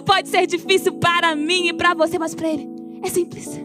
Pode 0.06 0.30
ser 0.30 0.48
difícil 0.48 0.94
para 0.94 1.36
mim 1.36 1.68
e 1.68 1.74
para 1.74 1.94
você, 1.94 2.18
mas 2.18 2.34
para 2.34 2.50
ele 2.50 2.70
é 3.04 3.10
simples. 3.10 3.60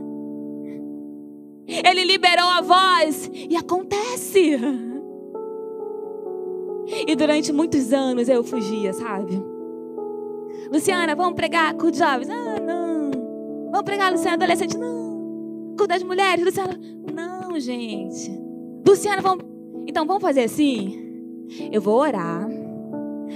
Ele 1.66 2.04
liberou 2.04 2.48
a 2.48 2.60
voz 2.60 3.30
e 3.32 3.56
acontece. 3.56 4.58
E 7.06 7.16
durante 7.16 7.52
muitos 7.52 7.92
anos 7.92 8.28
eu 8.28 8.44
fugia, 8.44 8.92
sabe? 8.92 9.42
Luciana, 10.70 11.14
vamos 11.14 11.34
pregar 11.34 11.74
com 11.74 11.86
os 11.86 11.96
jovens? 11.96 12.28
Ah, 12.28 12.60
não. 12.60 13.10
Vamos 13.70 13.84
pregar, 13.84 14.12
Luciana, 14.12 14.34
adolescente? 14.34 14.76
Não. 14.76 15.74
Com 15.78 15.86
das 15.86 16.02
mulheres? 16.02 16.44
Luciana? 16.44 16.78
Não, 17.12 17.58
gente. 17.58 18.30
Luciana, 18.86 19.22
vamos. 19.22 19.44
Então 19.86 20.06
vamos 20.06 20.22
fazer 20.22 20.44
assim? 20.44 21.00
Eu 21.72 21.80
vou 21.80 21.98
orar. 21.98 22.46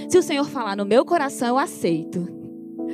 Se 0.09 0.19
o 0.19 0.23
Senhor 0.23 0.45
falar 0.45 0.77
no 0.77 0.85
meu 0.85 1.05
coração, 1.05 1.49
eu 1.49 1.59
aceito. 1.59 2.27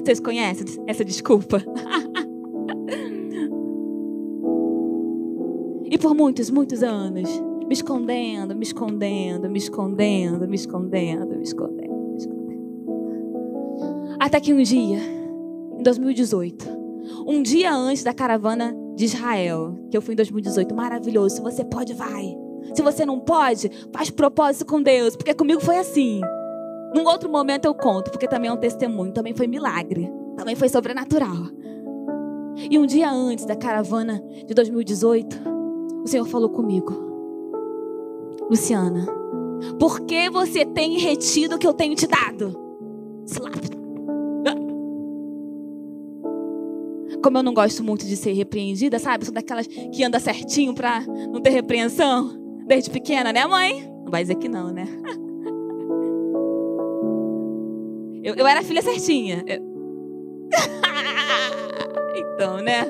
Vocês 0.02 0.20
conhecem 0.20 0.64
essa 0.86 1.04
desculpa? 1.04 1.62
e 5.84 5.98
por 5.98 6.14
muitos, 6.14 6.50
muitos 6.50 6.82
anos, 6.82 7.28
me 7.66 7.72
escondendo, 7.72 8.54
me 8.54 8.62
escondendo, 8.62 9.48
me 9.48 9.58
escondendo, 9.58 10.48
me 10.48 10.56
escondendo, 10.56 11.36
me 11.36 11.44
escondendo, 11.44 12.10
me 12.10 12.16
escondendo. 12.16 12.64
Até 14.18 14.40
que 14.40 14.52
um 14.52 14.62
dia, 14.62 14.98
em 15.78 15.82
2018, 15.82 16.66
um 17.26 17.42
dia 17.42 17.74
antes 17.74 18.02
da 18.02 18.14
caravana 18.14 18.74
de 18.94 19.04
Israel, 19.04 19.78
que 19.90 19.96
eu 19.96 20.02
fui 20.02 20.14
em 20.14 20.16
2018, 20.16 20.74
maravilhoso. 20.74 21.36
Se 21.36 21.42
você 21.42 21.64
pode, 21.64 21.94
vai. 21.94 22.36
Se 22.74 22.82
você 22.82 23.04
não 23.04 23.20
pode, 23.20 23.70
faz 23.92 24.10
propósito 24.10 24.66
com 24.66 24.82
Deus, 24.82 25.16
porque 25.16 25.34
comigo 25.34 25.60
foi 25.60 25.78
assim. 25.78 26.20
Num 26.94 27.04
outro 27.06 27.28
momento 27.28 27.64
eu 27.64 27.74
conto, 27.74 28.10
porque 28.10 28.28
também 28.28 28.48
é 28.48 28.52
um 28.52 28.56
testemunho, 28.56 29.12
também 29.12 29.34
foi 29.34 29.48
milagre, 29.48 30.08
também 30.36 30.54
foi 30.54 30.68
sobrenatural. 30.68 31.48
E 32.70 32.78
um 32.78 32.86
dia 32.86 33.10
antes 33.10 33.44
da 33.44 33.56
caravana 33.56 34.22
de 34.46 34.54
2018, 34.54 35.36
o 36.04 36.06
Senhor 36.06 36.24
falou 36.24 36.48
comigo. 36.48 36.92
Luciana, 38.48 39.06
por 39.78 40.02
que 40.02 40.30
você 40.30 40.64
tem 40.64 40.98
retido 40.98 41.56
o 41.56 41.58
que 41.58 41.66
eu 41.66 41.74
tenho 41.74 41.96
te 41.96 42.06
dado? 42.06 42.56
Como 47.22 47.38
eu 47.38 47.42
não 47.42 47.54
gosto 47.54 47.82
muito 47.82 48.06
de 48.06 48.16
ser 48.16 48.32
repreendida, 48.34 48.98
sabe? 48.98 49.24
Sou 49.24 49.34
daquelas 49.34 49.66
que 49.66 50.04
anda 50.04 50.20
certinho 50.20 50.74
pra 50.74 51.00
não 51.00 51.40
ter 51.40 51.50
repreensão. 51.50 52.38
Desde 52.66 52.90
pequena, 52.90 53.32
né, 53.32 53.46
mãe? 53.46 53.90
Não 54.04 54.10
vai 54.10 54.22
dizer 54.22 54.36
que 54.36 54.48
não, 54.48 54.70
né? 54.70 54.86
Eu, 58.24 58.34
eu 58.34 58.46
era 58.46 58.62
filha 58.62 58.80
certinha. 58.80 59.44
Eu... 59.46 59.60
então, 62.16 62.56
né? 62.56 62.86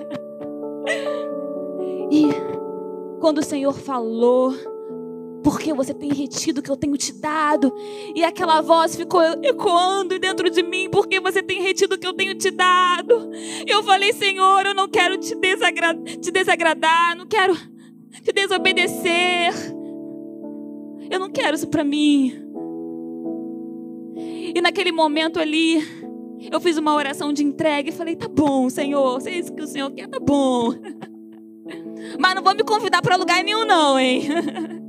E 2.10 2.28
quando 3.20 3.38
o 3.38 3.42
Senhor 3.42 3.72
falou 3.72 4.54
porque 5.42 5.74
você 5.74 5.92
tem 5.92 6.10
retido 6.10 6.60
o 6.60 6.62
que 6.62 6.70
eu 6.70 6.76
tenho 6.76 6.96
te 6.96 7.12
dado. 7.12 7.70
E 8.14 8.24
aquela 8.24 8.62
voz 8.62 8.96
ficou 8.96 9.20
ecoando 9.42 10.18
dentro 10.18 10.48
de 10.48 10.62
mim, 10.62 10.88
porque 10.90 11.20
você 11.20 11.42
tem 11.42 11.60
retido 11.60 11.96
o 11.96 11.98
que 11.98 12.06
eu 12.06 12.14
tenho 12.14 12.34
te 12.34 12.50
dado. 12.50 13.30
Eu 13.66 13.82
falei, 13.82 14.12
Senhor, 14.14 14.64
eu 14.64 14.74
não 14.74 14.88
quero 14.88 15.18
te, 15.18 15.34
desagra 15.34 15.94
te 15.94 16.30
desagradar, 16.30 17.14
não 17.14 17.26
quero 17.26 17.54
te 18.22 18.32
desobedecer. 18.32 19.52
Eu 21.10 21.20
não 21.20 21.30
quero 21.30 21.54
isso 21.54 21.68
para 21.68 21.84
mim. 21.84 22.43
E 24.54 24.60
naquele 24.60 24.92
momento 24.92 25.40
ali, 25.40 25.82
eu 26.50 26.60
fiz 26.60 26.76
uma 26.76 26.94
oração 26.94 27.32
de 27.32 27.42
entrega 27.42 27.88
e 27.88 27.92
falei: 27.92 28.14
tá 28.14 28.28
bom, 28.28 28.70
Senhor, 28.70 29.20
se 29.20 29.30
é 29.30 29.38
isso 29.38 29.52
que 29.52 29.62
o 29.62 29.66
Senhor 29.66 29.90
quer, 29.90 30.08
tá 30.08 30.20
bom. 30.20 30.72
Mas 32.18 32.34
não 32.34 32.42
vou 32.42 32.54
me 32.54 32.62
convidar 32.62 33.02
para 33.02 33.16
lugar 33.16 33.42
nenhum, 33.42 33.64
não, 33.64 33.98
hein? 33.98 34.22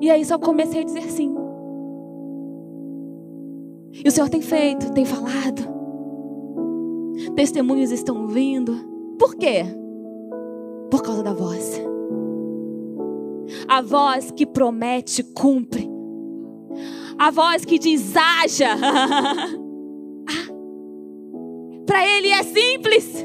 E 0.00 0.10
aí 0.10 0.22
só 0.22 0.38
comecei 0.38 0.82
a 0.82 0.84
dizer 0.84 1.04
sim. 1.04 1.34
E 4.04 4.06
o 4.06 4.10
Senhor 4.10 4.28
tem 4.28 4.42
feito, 4.42 4.92
tem 4.92 5.06
falado. 5.06 5.62
Testemunhos 7.34 7.90
estão 7.90 8.26
vindo. 8.26 8.76
Por 9.18 9.34
quê? 9.34 9.64
Por 10.90 11.02
causa 11.02 11.22
da 11.22 11.32
voz. 11.32 11.80
A 13.66 13.80
voz 13.80 14.30
que 14.30 14.44
promete, 14.44 15.22
cumpre. 15.22 15.93
A 17.18 17.30
voz 17.30 17.64
que 17.64 17.78
diz, 17.78 18.14
haja. 18.16 18.76
Para 21.86 22.06
Ele 22.06 22.28
é 22.28 22.42
simples. 22.42 23.24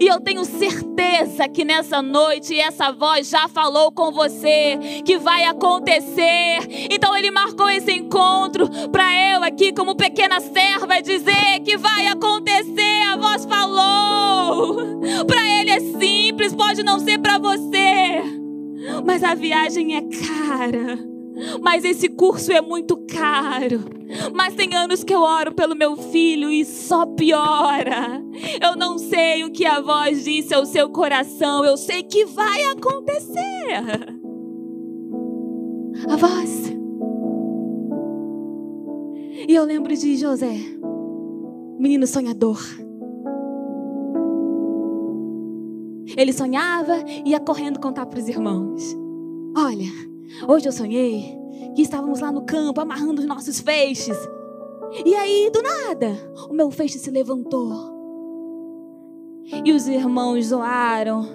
E 0.00 0.06
eu 0.06 0.20
tenho 0.20 0.44
certeza 0.44 1.48
que 1.48 1.64
nessa 1.64 2.02
noite 2.02 2.58
essa 2.58 2.90
voz 2.90 3.28
já 3.28 3.46
falou 3.46 3.92
com 3.92 4.10
você 4.10 4.76
que 5.04 5.16
vai 5.18 5.44
acontecer. 5.44 6.58
Então 6.90 7.16
ele 7.16 7.30
marcou 7.30 7.70
esse 7.70 7.92
encontro 7.92 8.68
para 8.90 9.34
eu 9.34 9.44
aqui 9.44 9.72
como 9.72 9.94
pequena 9.94 10.40
serva 10.40 11.00
dizer 11.00 11.60
que 11.64 11.76
vai 11.76 12.08
acontecer. 12.08 13.02
A 13.08 13.16
voz 13.16 13.44
falou. 13.44 15.00
Para 15.26 15.48
ele 15.60 15.70
é 15.70 15.80
simples, 15.80 16.54
pode 16.54 16.82
não 16.82 16.98
ser 16.98 17.18
para 17.18 17.38
você. 17.38 18.22
Mas 19.06 19.22
a 19.22 19.34
viagem 19.34 19.96
é 19.96 20.02
cara. 20.02 21.17
Mas 21.62 21.84
esse 21.84 22.08
curso 22.08 22.52
é 22.52 22.60
muito 22.60 22.96
caro. 23.06 23.84
Mas 24.34 24.54
tem 24.54 24.74
anos 24.74 25.04
que 25.04 25.14
eu 25.14 25.20
oro 25.20 25.54
pelo 25.54 25.76
meu 25.76 25.96
filho 25.96 26.50
e 26.50 26.64
só 26.64 27.06
piora. 27.06 28.22
Eu 28.60 28.76
não 28.76 28.98
sei 28.98 29.44
o 29.44 29.50
que 29.50 29.66
a 29.66 29.80
voz 29.80 30.24
disse 30.24 30.54
ao 30.54 30.64
seu 30.64 30.88
coração. 30.88 31.64
Eu 31.64 31.76
sei 31.76 32.02
que 32.02 32.24
vai 32.24 32.64
acontecer. 32.64 34.18
A 36.08 36.16
voz. 36.16 36.72
E 39.48 39.54
eu 39.54 39.64
lembro 39.64 39.94
de 39.96 40.16
José, 40.16 40.56
menino 41.78 42.06
sonhador. 42.06 42.60
Ele 46.16 46.32
sonhava 46.32 46.96
e 47.24 47.30
ia 47.30 47.40
correndo 47.40 47.78
contar 47.78 48.06
para 48.06 48.18
os 48.18 48.28
irmãos. 48.28 48.96
Olha, 49.56 49.90
Hoje 50.46 50.68
eu 50.68 50.72
sonhei 50.72 51.36
que 51.74 51.82
estávamos 51.82 52.20
lá 52.20 52.30
no 52.30 52.44
campo 52.44 52.80
amarrando 52.80 53.20
os 53.20 53.26
nossos 53.26 53.60
feixes. 53.60 54.16
E 55.04 55.14
aí, 55.14 55.50
do 55.52 55.62
nada, 55.62 56.32
o 56.48 56.54
meu 56.54 56.70
feixe 56.70 56.98
se 56.98 57.10
levantou. 57.10 57.96
E 59.64 59.72
os 59.72 59.88
irmãos 59.88 60.46
zoaram, 60.46 61.26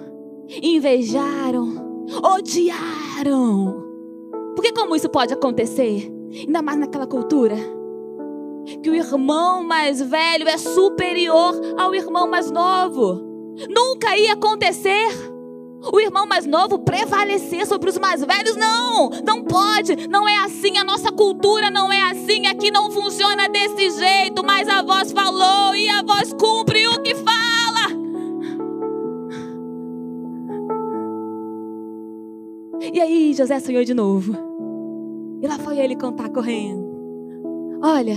invejaram, 0.62 2.06
odiaram. 2.22 3.82
Porque 4.54 4.72
como 4.72 4.96
isso 4.96 5.08
pode 5.08 5.34
acontecer? 5.34 6.10
Ainda 6.32 6.62
mais 6.62 6.78
naquela 6.78 7.06
cultura. 7.06 7.56
Que 8.82 8.88
o 8.88 8.94
irmão 8.94 9.62
mais 9.62 10.00
velho 10.00 10.48
é 10.48 10.56
superior 10.56 11.54
ao 11.78 11.94
irmão 11.94 12.28
mais 12.28 12.50
novo. 12.50 13.20
Nunca 13.68 14.16
ia 14.16 14.32
acontecer 14.32 15.33
o 15.92 16.00
irmão 16.00 16.26
mais 16.26 16.46
novo 16.46 16.78
prevalecer 16.78 17.66
sobre 17.66 17.90
os 17.90 17.98
mais 17.98 18.24
velhos. 18.24 18.56
Não, 18.56 19.10
não 19.24 19.42
pode, 19.42 20.08
não 20.08 20.28
é 20.28 20.44
assim. 20.44 20.76
A 20.78 20.84
nossa 20.84 21.10
cultura 21.12 21.70
não 21.70 21.92
é 21.92 22.10
assim. 22.10 22.46
Aqui 22.46 22.70
não 22.70 22.90
funciona 22.90 23.48
desse 23.48 23.90
jeito. 23.90 24.44
Mas 24.44 24.68
a 24.68 24.82
voz 24.82 25.12
falou 25.12 25.74
e 25.74 25.88
a 25.88 26.02
voz 26.02 26.32
cumpre 26.32 26.86
o 26.88 27.00
que 27.02 27.14
fala. 27.14 27.34
E 32.92 33.00
aí 33.00 33.34
José 33.34 33.58
sonhou 33.60 33.84
de 33.84 33.94
novo. 33.94 34.36
E 35.42 35.46
lá 35.46 35.58
foi 35.58 35.78
ele 35.78 35.96
contar 35.96 36.28
correndo. 36.30 36.84
Olha, 37.82 38.16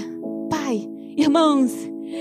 pai, 0.49 0.87
irmãos, 1.17 1.73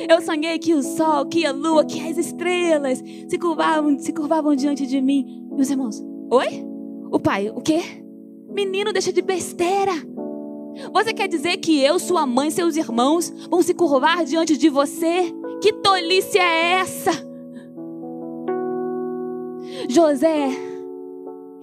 eu 0.09 0.21
sonhei 0.21 0.59
que 0.59 0.75
o 0.75 0.83
sol, 0.83 1.27
que 1.27 1.47
a 1.47 1.53
lua, 1.53 1.85
que 1.85 2.01
as 2.01 2.17
estrelas 2.17 3.03
se 3.29 3.39
curvavam, 3.39 3.99
se 3.99 4.13
curvavam 4.13 4.55
diante 4.57 4.87
de 4.87 5.01
mim. 5.01 5.47
E 5.57 5.61
os 5.61 5.71
irmãos, 5.71 6.03
oi? 6.31 6.65
O 7.11 7.21
pai, 7.21 7.51
o 7.51 7.61
quê? 7.61 7.81
Menino, 8.49 8.93
deixa 8.93 9.13
de 9.13 9.23
besteira. 9.23 9.93
Você 10.93 11.15
quer 11.15 11.29
dizer 11.29 11.57
que 11.59 11.81
eu, 11.81 11.99
sua 11.99 12.27
mãe, 12.27 12.51
seus 12.51 12.77
irmãos 12.77 13.33
vão 13.49 13.63
se 13.63 13.73
curvar 13.73 14.25
diante 14.25 14.57
de 14.57 14.69
você? 14.69 15.33
Que 15.63 15.73
tolice 15.73 16.39
é 16.39 16.73
essa? 16.81 17.13
José 19.89 20.66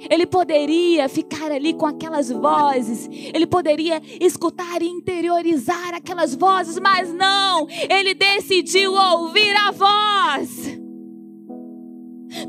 ele 0.10 0.26
poderia 0.26 1.08
ficar 1.08 1.52
ali 1.52 1.74
com 1.74 1.86
aquelas 1.86 2.30
vozes, 2.30 3.10
ele 3.34 3.46
poderia 3.46 4.02
escutar 4.20 4.82
e 4.82 4.88
interiorizar 4.88 5.94
aquelas 5.94 6.36
vozes, 6.36 6.80
mas 6.80 7.14
não, 7.14 7.68
ele 7.90 8.14
decidiu 8.14 8.94
ouvir 8.94 9.56
a 9.56 9.72
voz. 9.72 10.80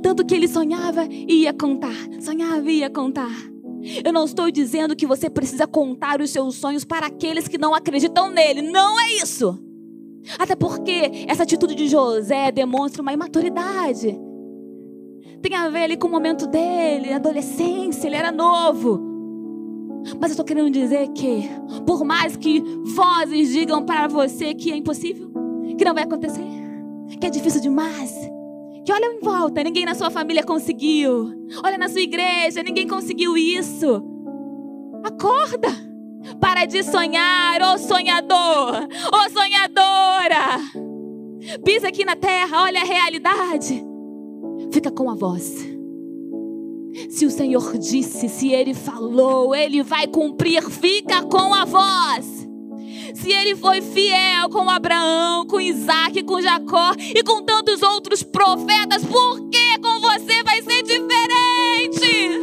Tanto 0.02 0.24
que 0.24 0.34
ele 0.34 0.48
sonhava 0.48 1.06
e 1.10 1.42
ia 1.42 1.52
contar, 1.52 1.94
sonhava 2.20 2.70
e 2.70 2.78
ia 2.78 2.90
contar. 2.90 3.54
Eu 4.02 4.12
não 4.12 4.24
estou 4.24 4.50
dizendo 4.50 4.96
que 4.96 5.06
você 5.06 5.28
precisa 5.28 5.66
contar 5.66 6.20
os 6.20 6.30
seus 6.30 6.54
sonhos 6.56 6.84
para 6.84 7.06
aqueles 7.06 7.46
que 7.46 7.58
não 7.58 7.74
acreditam 7.74 8.30
nele, 8.30 8.62
não 8.62 8.98
é 8.98 9.14
isso. 9.22 9.62
Até 10.38 10.56
porque 10.56 11.26
essa 11.28 11.42
atitude 11.42 11.74
de 11.74 11.86
José 11.86 12.50
demonstra 12.50 13.02
uma 13.02 13.12
imaturidade 13.12 14.18
tem 15.48 15.58
a 15.58 15.68
ver 15.68 15.82
ali 15.82 15.96
com 15.98 16.08
o 16.08 16.10
momento 16.10 16.46
dele, 16.46 17.12
adolescência, 17.12 18.06
ele 18.06 18.16
era 18.16 18.32
novo. 18.32 18.98
Mas 20.18 20.30
eu 20.30 20.32
estou 20.32 20.44
querendo 20.44 20.70
dizer 20.70 21.08
que, 21.08 21.50
por 21.86 22.02
mais 22.02 22.34
que 22.34 22.60
vozes 22.94 23.52
digam 23.52 23.84
para 23.84 24.08
você 24.08 24.54
que 24.54 24.72
é 24.72 24.76
impossível, 24.76 25.30
que 25.76 25.84
não 25.84 25.92
vai 25.92 26.04
acontecer, 26.04 26.46
que 27.20 27.26
é 27.26 27.30
difícil 27.30 27.60
demais, 27.60 28.14
que 28.86 28.92
olha 28.92 29.04
em 29.04 29.20
volta, 29.20 29.62
ninguém 29.62 29.84
na 29.84 29.94
sua 29.94 30.10
família 30.10 30.42
conseguiu, 30.42 31.46
olha 31.62 31.76
na 31.76 31.90
sua 31.90 32.00
igreja, 32.00 32.62
ninguém 32.62 32.88
conseguiu 32.88 33.36
isso. 33.36 34.02
Acorda! 35.04 35.68
Para 36.40 36.64
de 36.64 36.82
sonhar, 36.82 37.60
ô 37.60 37.76
sonhador, 37.76 38.88
ô 39.12 39.30
sonhadora. 39.30 40.58
Pisa 41.62 41.88
aqui 41.88 42.02
na 42.02 42.16
terra, 42.16 42.62
olha 42.62 42.80
a 42.80 42.84
realidade. 42.84 43.93
Fica 44.74 44.90
com 44.90 45.08
a 45.08 45.14
voz. 45.14 45.64
Se 47.08 47.24
o 47.24 47.30
Senhor 47.30 47.78
disse, 47.78 48.28
se 48.28 48.52
Ele 48.52 48.74
falou, 48.74 49.54
Ele 49.54 49.84
vai 49.84 50.08
cumprir. 50.08 50.68
Fica 50.68 51.22
com 51.22 51.54
a 51.54 51.64
voz. 51.64 52.48
Se 53.14 53.30
Ele 53.30 53.54
foi 53.54 53.80
fiel 53.80 54.50
com 54.50 54.68
Abraão, 54.68 55.46
com 55.46 55.60
Isaac, 55.60 56.20
com 56.24 56.40
Jacó 56.40 56.90
e 56.98 57.22
com 57.22 57.40
tantos 57.44 57.82
outros 57.82 58.24
profetas, 58.24 59.04
por 59.04 59.48
que 59.48 59.78
com 59.78 60.00
você 60.00 60.42
vai 60.42 60.60
ser 60.60 60.82
diferente? 60.82 62.40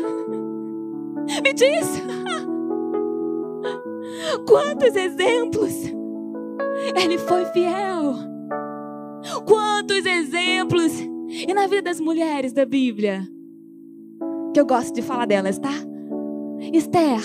Me 1.44 1.52
diz. 1.52 2.02
Quantos 4.48 4.96
exemplos? 4.96 5.74
Ele 6.96 7.18
foi 7.18 7.44
fiel. 7.48 8.16
Quantos 9.46 10.06
exemplos 10.06 11.11
e 11.32 11.54
na 11.54 11.66
vida 11.66 11.84
das 11.84 12.00
mulheres 12.02 12.52
da 12.52 12.66
Bíblia, 12.66 13.26
que 14.54 14.60
eu 14.60 14.66
gosto 14.66 14.94
de 14.94 15.02
falar 15.02 15.26
delas, 15.26 15.58
tá? 15.58 15.72
Esther, 16.74 17.22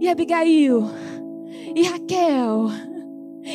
e 0.00 0.08
Abigail, 0.08 0.82
e 1.74 1.82
Raquel, 1.82 2.68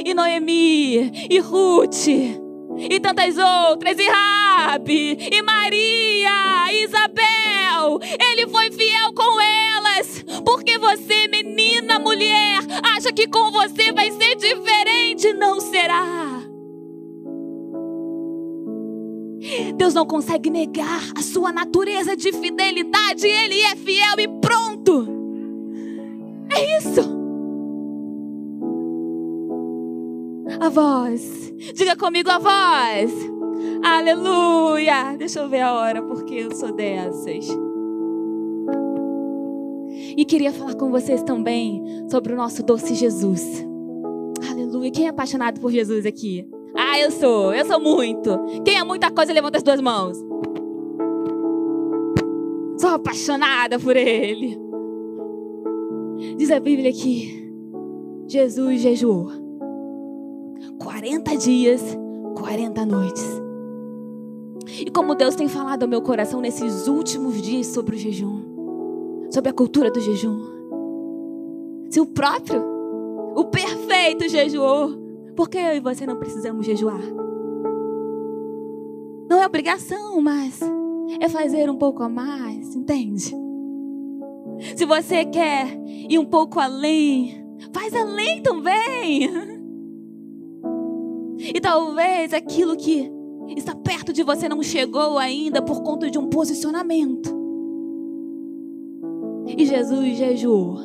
e 0.06 0.14
Noemi, 0.14 1.12
e 1.30 1.40
Ruth, 1.40 2.08
e 2.08 3.00
tantas 3.00 3.36
outras, 3.38 3.98
e 3.98 4.08
Rabi, 4.08 5.18
e 5.32 5.42
Maria, 5.42 6.72
e 6.72 6.84
Isabel. 6.84 8.00
Ele 8.32 8.48
foi 8.48 8.72
fiel 8.72 9.14
com 9.16 9.42
elas, 9.42 10.24
porque 10.46 10.78
você, 10.78 11.28
menina, 11.28 11.98
mulher, 11.98 12.60
acha 12.96 13.12
que 13.12 13.28
com 13.28 13.52
você 13.52 13.92
vai 13.92 14.12
ser 14.12 14.36
diferente, 14.36 15.34
não 15.34 15.60
será. 15.60 16.41
Deus 19.76 19.94
não 19.94 20.06
consegue 20.06 20.50
negar 20.50 21.12
a 21.16 21.22
sua 21.22 21.52
natureza 21.52 22.16
de 22.16 22.32
fidelidade. 22.32 23.26
Ele 23.26 23.62
é 23.62 23.76
fiel 23.76 24.20
e 24.20 24.28
pronto. 24.40 25.08
É 26.50 26.78
isso. 26.78 27.02
A 30.60 30.70
voz. 30.70 31.54
Diga 31.76 31.96
comigo 31.96 32.30
a 32.30 32.38
voz. 32.38 33.14
Aleluia. 33.84 35.16
Deixa 35.18 35.40
eu 35.40 35.50
ver 35.50 35.62
a 35.62 35.74
hora, 35.74 36.02
porque 36.02 36.36
eu 36.36 36.56
sou 36.56 36.72
dessas. 36.72 37.48
E 40.18 40.26
queria 40.26 40.52
falar 40.52 40.76
com 40.76 40.92
vocês 40.92 41.24
também 41.24 41.82
sobre 42.10 42.34
o 42.34 42.36
nosso 42.36 42.64
doce 42.64 42.96
Jesus. 42.96 43.42
Aleluia. 44.50 44.92
Quem 44.92 45.06
é 45.06 45.10
apaixonado 45.10 45.60
por 45.60 45.72
Jesus 45.72 46.06
aqui? 46.06 46.48
Ah, 46.76 47.00
eu 47.00 47.12
sou. 47.12 47.54
Eu 47.54 47.66
sou 47.66 47.80
muito. 47.80 48.38
Quem 48.64 48.78
é 48.78 48.84
muita 48.84 49.12
coisa, 49.12 49.34
levanta 49.34 49.58
as 49.58 49.64
duas 49.64 49.82
mãos. 49.82 50.18
Sou 52.78 52.90
apaixonada 52.90 53.80
por 53.80 53.96
Ele. 53.96 54.60
Diz 56.38 56.52
a 56.52 56.60
Bíblia 56.60 56.92
que 56.92 57.52
Jesus 58.28 58.82
jejuou 58.82 59.30
40 60.80 61.38
dias, 61.38 61.82
40 62.36 62.86
noites. 62.86 63.42
E 64.80 64.90
como 64.90 65.16
Deus 65.16 65.36
tem 65.36 65.48
falado 65.48 65.84
ao 65.84 65.90
meu 65.90 66.02
coração 66.02 66.40
nesses 66.40 66.88
últimos 66.88 67.42
dias 67.42 67.68
sobre 67.68 67.96
o 67.96 68.00
jejum, 68.00 68.42
sobre 69.32 69.50
a 69.50 69.54
cultura 69.54 69.92
do 69.92 70.00
jejum. 70.00 70.40
Se 71.90 72.00
o 72.00 72.06
próprio, 72.06 72.64
o 73.36 73.46
perfeito 73.46 74.30
jejuou, 74.30 75.01
por 75.36 75.50
que 75.50 75.58
eu 75.58 75.76
e 75.76 75.80
você 75.80 76.06
não 76.06 76.18
precisamos 76.18 76.66
jejuar? 76.66 77.02
Não 79.30 79.42
é 79.42 79.46
obrigação, 79.46 80.22
mas 80.22 80.60
é 81.20 81.30
fazer 81.30 81.70
um 81.70 81.78
pouco 81.78 82.04
a 82.04 82.10
mais, 82.10 82.76
entende? 82.76 83.34
Se 84.76 84.86
você 84.86 85.26
quer 85.26 85.68
ir 86.10 86.20
um 86.20 86.26
pouco 86.26 86.60
além, 86.60 87.44
faz 87.74 87.94
além 87.94 88.42
também. 88.42 89.30
E 91.40 91.60
talvez 91.60 92.34
aquilo 92.34 92.76
que 92.78 93.12
está 93.58 93.76
perto 93.76 94.14
de 94.14 94.24
você 94.24 94.48
não 94.48 94.62
chegou 94.62 95.18
ainda 95.18 95.62
por 95.62 95.82
conta 95.82 96.10
de 96.10 96.18
um 96.18 96.28
posicionamento. 96.28 97.36
E 99.58 99.66
Jesus 99.66 100.18
jejuou 100.18 100.78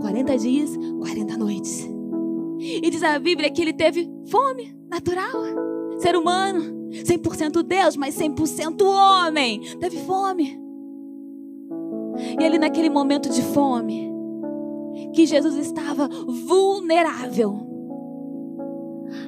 40 0.00 0.38
dias, 0.38 0.76
40 0.98 1.36
noites. 1.38 2.01
E 2.82 2.90
diz 2.90 3.02
a 3.04 3.16
Bíblia 3.18 3.48
que 3.48 3.62
ele 3.62 3.72
teve 3.72 4.10
fome 4.26 4.76
natural. 4.90 5.40
Ser 5.98 6.16
humano, 6.16 6.90
100% 6.90 7.62
Deus, 7.62 7.96
mas 7.96 8.18
100% 8.18 8.82
homem. 8.82 9.60
Teve 9.78 9.98
fome. 9.98 10.60
E 12.40 12.44
ali 12.44 12.58
naquele 12.58 12.90
momento 12.90 13.30
de 13.30 13.40
fome, 13.40 14.10
que 15.14 15.24
Jesus 15.24 15.56
estava 15.56 16.08
vulnerável, 16.08 17.68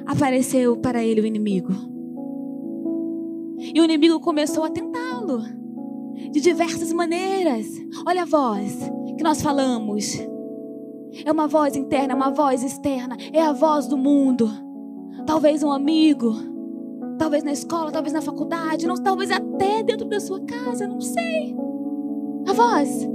apareceu 0.05 0.75
para 0.77 1.03
ele 1.03 1.21
o 1.21 1.25
inimigo. 1.25 1.71
E 3.57 3.79
o 3.79 3.85
inimigo 3.85 4.19
começou 4.19 4.65
a 4.65 4.69
tentá-lo 4.69 5.41
de 6.29 6.41
diversas 6.41 6.91
maneiras. 6.91 7.67
Olha 8.05 8.23
a 8.23 8.25
voz 8.25 8.77
que 9.17 9.23
nós 9.23 9.41
falamos. 9.41 10.19
É 11.23 11.31
uma 11.31 11.47
voz 11.47 11.75
interna, 11.75 12.13
é 12.13 12.15
uma 12.15 12.31
voz 12.31 12.63
externa, 12.63 13.15
é 13.31 13.41
a 13.41 13.53
voz 13.53 13.87
do 13.87 13.97
mundo. 13.97 14.49
Talvez 15.25 15.63
um 15.63 15.71
amigo, 15.71 16.33
talvez 17.17 17.43
na 17.43 17.51
escola, 17.51 17.91
talvez 17.91 18.13
na 18.13 18.21
faculdade, 18.21 18.87
não, 18.87 18.95
talvez 18.95 19.31
até 19.31 19.81
dentro 19.83 20.07
da 20.07 20.19
sua 20.19 20.41
casa, 20.41 20.87
não 20.87 20.99
sei. 20.99 21.55
A 22.47 22.53
voz. 22.53 23.07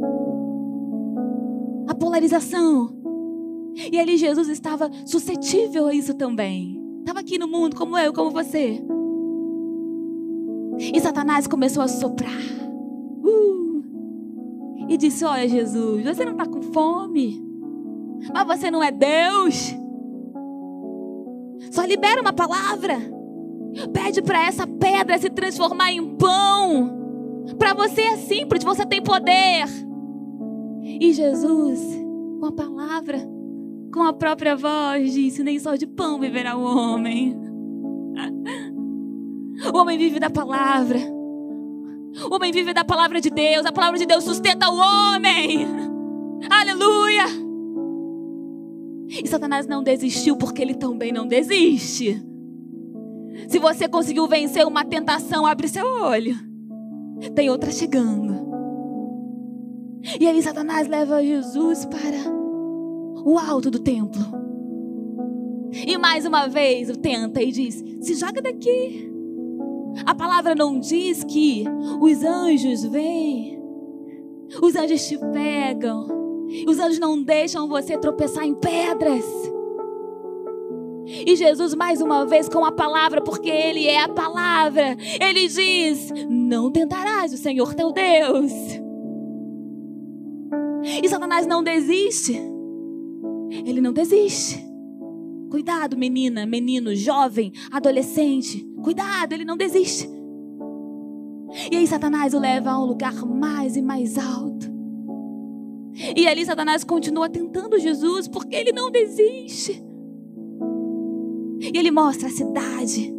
A 1.88 1.94
polarização. 1.94 2.96
E 3.92 3.98
ali 3.98 4.16
Jesus 4.16 4.48
estava 4.48 4.90
suscetível 5.04 5.86
a 5.86 5.94
isso 5.94 6.14
também. 6.14 6.80
Estava 7.00 7.20
aqui 7.20 7.38
no 7.38 7.48
mundo, 7.48 7.76
como 7.76 7.96
eu, 7.96 8.12
como 8.12 8.30
você. 8.30 8.82
E 10.78 11.00
Satanás 11.00 11.46
começou 11.46 11.82
a 11.82 11.88
soprar. 11.88 12.40
Uh, 13.22 13.82
e 14.88 14.96
disse: 14.96 15.24
Olha, 15.24 15.46
Jesus, 15.46 16.04
você 16.04 16.24
não 16.24 16.32
está 16.32 16.46
com 16.46 16.62
fome. 16.62 17.49
Mas 18.33 18.46
você 18.46 18.70
não 18.70 18.83
é 18.83 18.90
Deus. 18.90 19.74
Só 21.70 21.85
libera 21.85 22.20
uma 22.20 22.33
palavra. 22.33 22.98
Pede 23.92 24.20
para 24.22 24.46
essa 24.46 24.66
pedra 24.66 25.18
se 25.18 25.30
transformar 25.30 25.92
em 25.92 26.16
pão. 26.16 26.98
Para 27.59 27.74
você 27.74 28.00
é 28.02 28.16
simples, 28.16 28.64
você 28.64 28.85
tem 28.85 29.02
poder. 29.02 29.64
E 30.83 31.12
Jesus, 31.12 31.80
com 32.40 32.46
a 32.46 32.52
palavra, 32.52 33.18
com 33.92 34.02
a 34.02 34.12
própria 34.12 34.56
voz, 34.56 35.12
disse: 35.12 35.42
Nem 35.42 35.59
só 35.59 35.76
de 35.76 35.87
pão 35.87 36.18
viverá 36.18 36.56
o 36.56 36.62
homem. 36.62 37.38
O 39.74 39.76
homem 39.76 39.98
vive 39.98 40.18
da 40.18 40.30
palavra. 40.30 40.98
O 40.98 42.35
homem 42.35 42.50
vive 42.50 42.72
da 42.72 42.83
palavra 42.83 43.20
de 43.20 43.28
Deus. 43.28 43.66
A 43.66 43.70
palavra 43.70 43.98
de 43.98 44.06
Deus 44.06 44.24
sustenta 44.24 44.70
o 44.70 44.76
homem. 44.76 45.66
Aleluia. 46.50 47.24
E 49.10 49.26
Satanás 49.26 49.66
não 49.66 49.82
desistiu 49.82 50.36
porque 50.36 50.62
ele 50.62 50.74
também 50.74 51.10
não 51.10 51.26
desiste. 51.26 52.22
Se 53.48 53.58
você 53.58 53.88
conseguiu 53.88 54.28
vencer 54.28 54.64
uma 54.64 54.84
tentação, 54.84 55.44
abre 55.44 55.66
seu 55.66 55.84
olho. 55.84 56.36
Tem 57.34 57.50
outra 57.50 57.72
chegando. 57.72 58.48
E 60.18 60.26
aí 60.26 60.40
Satanás 60.40 60.86
leva 60.86 61.22
Jesus 61.22 61.84
para 61.84 62.32
o 63.24 63.36
alto 63.36 63.70
do 63.70 63.80
templo. 63.80 64.22
E 65.72 65.98
mais 65.98 66.24
uma 66.24 66.46
vez 66.46 66.88
o 66.88 66.96
tenta 66.96 67.42
e 67.42 67.50
diz: 67.50 67.84
se 68.00 68.14
joga 68.14 68.40
daqui. 68.40 69.10
A 70.06 70.14
palavra 70.14 70.54
não 70.54 70.78
diz 70.78 71.24
que 71.24 71.64
os 72.00 72.22
anjos 72.22 72.84
vêm, 72.84 73.60
os 74.62 74.76
anjos 74.76 75.06
te 75.06 75.18
pegam, 75.18 76.06
os 76.66 76.78
anjos 76.78 76.98
não 76.98 77.22
deixam 77.22 77.68
você 77.68 77.96
tropeçar 77.98 78.44
em 78.44 78.54
pedras. 78.54 79.24
E 81.06 81.34
Jesus, 81.34 81.74
mais 81.74 82.00
uma 82.00 82.24
vez, 82.24 82.48
com 82.48 82.64
a 82.64 82.70
palavra, 82.70 83.20
porque 83.20 83.50
Ele 83.50 83.86
é 83.86 84.02
a 84.02 84.08
palavra, 84.08 84.96
Ele 85.20 85.48
diz: 85.48 86.12
Não 86.28 86.70
tentarás 86.70 87.32
o 87.32 87.36
Senhor 87.36 87.74
teu 87.74 87.92
Deus. 87.92 88.52
E 91.02 91.08
Satanás 91.08 91.46
não 91.46 91.62
desiste. 91.62 92.40
Ele 93.66 93.80
não 93.80 93.92
desiste. 93.92 94.64
Cuidado, 95.50 95.96
menina, 95.96 96.46
menino, 96.46 96.94
jovem, 96.94 97.52
adolescente. 97.72 98.64
Cuidado, 98.82 99.32
ele 99.32 99.44
não 99.44 99.56
desiste. 99.56 100.08
E 101.70 101.76
aí 101.76 101.86
Satanás 101.86 102.32
o 102.34 102.38
leva 102.38 102.70
a 102.70 102.80
um 102.80 102.86
lugar 102.86 103.26
mais 103.26 103.76
e 103.76 103.82
mais 103.82 104.16
alto. 104.16 104.69
E 106.16 106.26
ali 106.26 106.44
Satanás 106.44 106.82
continua 106.82 107.28
tentando 107.28 107.78
Jesus 107.78 108.26
porque 108.26 108.56
ele 108.56 108.72
não 108.72 108.90
desiste. 108.90 109.84
E 111.60 111.76
ele 111.76 111.90
mostra 111.90 112.28
a 112.28 112.32
cidade 112.32 113.14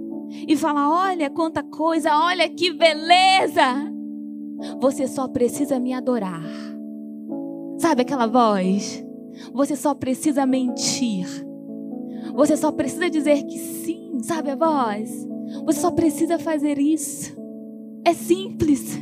e 0.48 0.56
fala: 0.58 0.90
Olha 0.90 1.30
quanta 1.30 1.62
coisa, 1.62 2.18
olha 2.18 2.50
que 2.50 2.74
beleza. 2.74 3.92
Você 4.80 5.08
só 5.08 5.28
precisa 5.28 5.80
me 5.80 5.94
adorar. 5.94 6.44
Sabe 7.78 8.02
aquela 8.02 8.28
voz? 8.28 9.04
Você 9.54 9.76
só 9.76 9.94
precisa 9.94 10.46
mentir. 10.46 11.28
Você 12.34 12.56
só 12.56 12.72
precisa 12.72 13.10
dizer 13.10 13.44
que 13.44 13.58
sim, 13.58 14.18
sabe 14.22 14.52
a 14.52 14.56
voz? 14.56 15.28
Você 15.66 15.80
só 15.80 15.92
precisa 15.92 16.40
fazer 16.40 16.80
isso. 16.80 17.36
É 18.06 18.14
simples. 18.14 19.00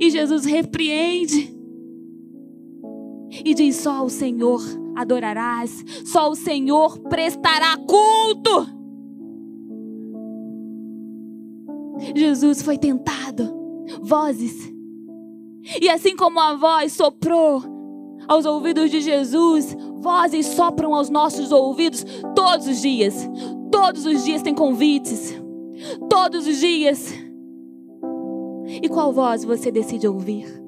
E 0.00 0.10
Jesus 0.10 0.44
repreende 0.44 1.59
e 3.44 3.54
diz: 3.54 3.76
só 3.76 3.92
ao 3.92 4.08
Senhor 4.08 4.60
adorarás, 4.96 5.84
só 6.04 6.30
o 6.30 6.34
Senhor 6.34 6.98
prestará 7.00 7.76
culto. 7.76 8.80
Jesus 12.14 12.62
foi 12.62 12.78
tentado, 12.78 13.52
vozes. 14.02 14.72
E 15.80 15.88
assim 15.88 16.16
como 16.16 16.40
a 16.40 16.56
voz 16.56 16.92
soprou 16.92 17.62
aos 18.26 18.46
ouvidos 18.46 18.90
de 18.90 19.00
Jesus, 19.00 19.76
vozes 20.00 20.46
sopram 20.46 20.94
aos 20.94 21.10
nossos 21.10 21.52
ouvidos 21.52 22.04
todos 22.34 22.66
os 22.66 22.80
dias. 22.80 23.28
Todos 23.70 24.06
os 24.06 24.24
dias 24.24 24.42
tem 24.42 24.54
convites. 24.54 25.34
Todos 26.08 26.46
os 26.46 26.58
dias. 26.58 27.12
E 28.82 28.88
qual 28.88 29.12
voz 29.12 29.44
você 29.44 29.70
decide 29.70 30.08
ouvir? 30.08 30.59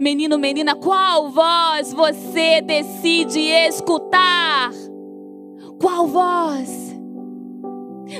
Menino, 0.00 0.36
menina, 0.38 0.74
qual 0.74 1.30
voz 1.30 1.92
você 1.92 2.60
decide 2.60 3.40
escutar? 3.40 4.72
Qual 5.80 6.06
voz? 6.08 6.94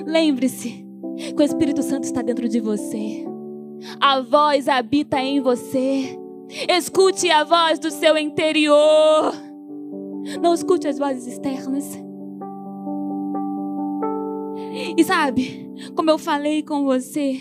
Lembre-se 0.07 0.87
que 1.17 1.43
o 1.43 1.43
Espírito 1.43 1.83
Santo 1.83 2.05
está 2.05 2.23
dentro 2.23 2.49
de 2.49 2.61
você. 2.61 3.25
A 4.01 4.21
voz 4.21 4.69
habita 4.69 5.19
em 5.19 5.41
você. 5.41 6.17
Escute 6.69 7.29
a 7.31 7.43
voz 7.45 7.79
do 7.79 7.91
seu 7.91 8.17
interior. 8.17 9.35
Não 10.41 10.55
escute 10.55 10.87
as 10.87 10.99
vozes 10.99 11.27
externas. 11.27 11.99
E 14.97 15.03
sabe, 15.05 15.69
como 15.95 16.11
eu 16.11 16.19
falei 16.19 16.63
com 16.63 16.85
você, 16.85 17.39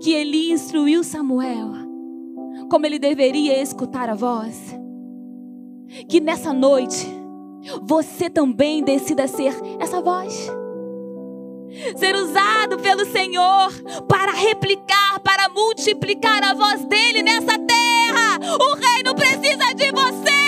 que 0.00 0.12
Eli 0.12 0.52
instruiu 0.52 1.02
Samuel 1.02 1.85
como 2.68 2.86
ele 2.86 2.98
deveria 2.98 3.60
escutar 3.60 4.08
a 4.08 4.14
voz. 4.14 4.76
Que 6.08 6.20
nessa 6.20 6.52
noite 6.52 7.06
você 7.82 8.30
também 8.30 8.82
decida 8.82 9.26
ser 9.26 9.54
essa 9.80 10.00
voz. 10.00 10.50
Ser 11.96 12.14
usado 12.14 12.78
pelo 12.78 13.04
Senhor 13.06 13.68
para 14.08 14.32
replicar, 14.32 15.20
para 15.20 15.48
multiplicar 15.48 16.42
a 16.42 16.54
voz 16.54 16.84
dele 16.86 17.22
nessa 17.22 17.58
terra. 17.58 18.38
O 18.60 18.74
reino 18.76 19.14
precisa 19.14 19.74
de 19.74 19.90
você. 19.90 20.46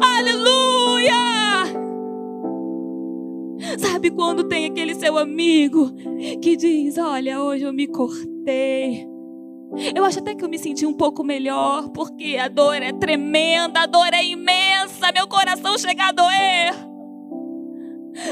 Aleluia! 0.00 1.14
Sabe 3.78 4.10
quando 4.10 4.44
tem 4.44 4.66
aquele 4.66 4.94
seu 4.94 5.18
amigo 5.18 5.90
que 6.40 6.56
diz: 6.56 6.96
Olha, 6.98 7.42
hoje 7.42 7.64
eu 7.64 7.72
me 7.72 7.86
cortei. 7.86 9.17
Eu 9.94 10.04
acho 10.04 10.18
até 10.20 10.34
que 10.34 10.44
eu 10.44 10.48
me 10.48 10.58
senti 10.58 10.86
um 10.86 10.92
pouco 10.92 11.22
melhor, 11.22 11.90
porque 11.90 12.36
a 12.36 12.48
dor 12.48 12.82
é 12.82 12.92
tremenda, 12.92 13.80
a 13.80 13.86
dor 13.86 14.12
é 14.12 14.24
imensa, 14.24 15.12
meu 15.12 15.28
coração 15.28 15.76
chega 15.76 16.04
a 16.04 16.12
doer. 16.12 16.74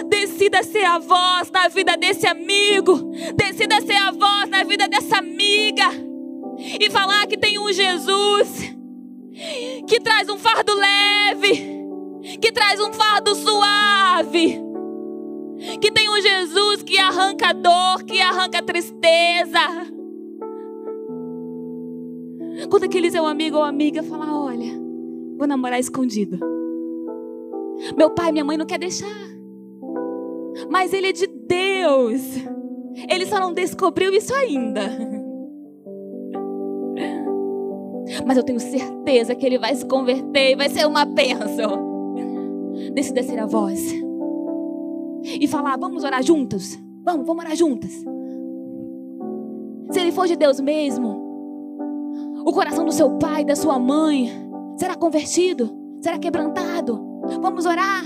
Decida 0.09 0.63
ser 0.63 0.85
a 0.85 0.99
voz 0.99 1.51
na 1.51 1.69
vida 1.69 1.97
desse 1.97 2.27
amigo, 2.27 3.13
decida 3.37 3.81
ser 3.83 3.97
a 3.97 4.11
voz 4.11 4.49
na 4.49 4.65
vida 4.65 4.89
dessa 4.89 5.19
amiga, 5.19 5.85
e 6.59 6.91
falar 6.91 7.27
que 7.27 7.37
tem 7.37 7.59
um 7.59 7.73
Jesus 7.73 8.75
que 9.87 10.01
traz 10.01 10.29
um 10.29 10.39
fardo 10.39 10.75
leve, 10.75 11.85
que 12.41 12.51
traz 12.51 12.81
um 12.81 12.93
fardo 12.93 13.35
suave, 13.35 14.59
que 15.81 15.93
tem 15.93 16.09
um 16.09 16.21
Jesus 16.21 16.83
que 16.83 16.99
arranca 16.99 17.53
dor, 17.53 18.03
que 18.05 18.21
arranca 18.21 18.63
tristeza 18.63 19.96
quando 22.71 22.85
aquele 22.85 23.11
seu 23.11 23.27
amigo 23.27 23.57
ou 23.57 23.65
amiga 23.65 24.03
falar: 24.03 24.33
Olha, 24.33 24.73
vou 25.37 25.47
namorar 25.47 25.79
escondido. 25.79 26.39
Meu 27.97 28.11
pai 28.11 28.31
e 28.31 28.33
minha 28.33 28.45
mãe 28.45 28.57
não 28.57 28.67
quer 28.67 28.79
deixar. 28.79 29.07
Mas 30.71 30.93
ele 30.93 31.09
é 31.09 31.13
de 31.13 31.27
Deus. 31.27 32.23
Ele 33.11 33.27
só 33.27 33.39
não 33.39 33.53
descobriu 33.53 34.13
isso 34.13 34.35
ainda. 34.35 34.81
Mas 38.27 38.37
eu 38.37 38.43
tenho 38.43 38.61
certeza 38.61 39.35
que 39.35 39.45
ele 39.45 39.59
vai 39.59 39.75
se 39.75 39.85
converter 39.85 40.53
e 40.53 40.57
vai 40.57 40.69
ser 40.69 40.87
uma 40.87 41.05
bênção. 41.05 42.73
Decida 42.95 43.23
ser 43.23 43.39
a 43.39 43.47
voz. 43.47 43.93
E 45.23 45.47
falar: 45.47 45.77
Vamos 45.77 46.05
orar 46.05 46.23
juntos? 46.23 46.79
Vamos, 47.05 47.27
vamos 47.27 47.45
orar 47.45 47.55
juntas. 47.57 47.93
Se 49.91 50.01
ele 50.01 50.13
for 50.13 50.27
de 50.27 50.37
Deus 50.37 50.59
mesmo, 50.59 51.26
o 52.47 52.53
coração 52.53 52.85
do 52.85 52.93
seu 52.93 53.19
pai, 53.19 53.45
da 53.45 53.57
sua 53.57 53.77
mãe, 53.77 54.31
será 54.79 54.95
convertido, 54.95 55.77
será 56.01 56.17
quebrantado. 56.17 56.97
Vamos 57.43 57.67
orar. 57.67 58.05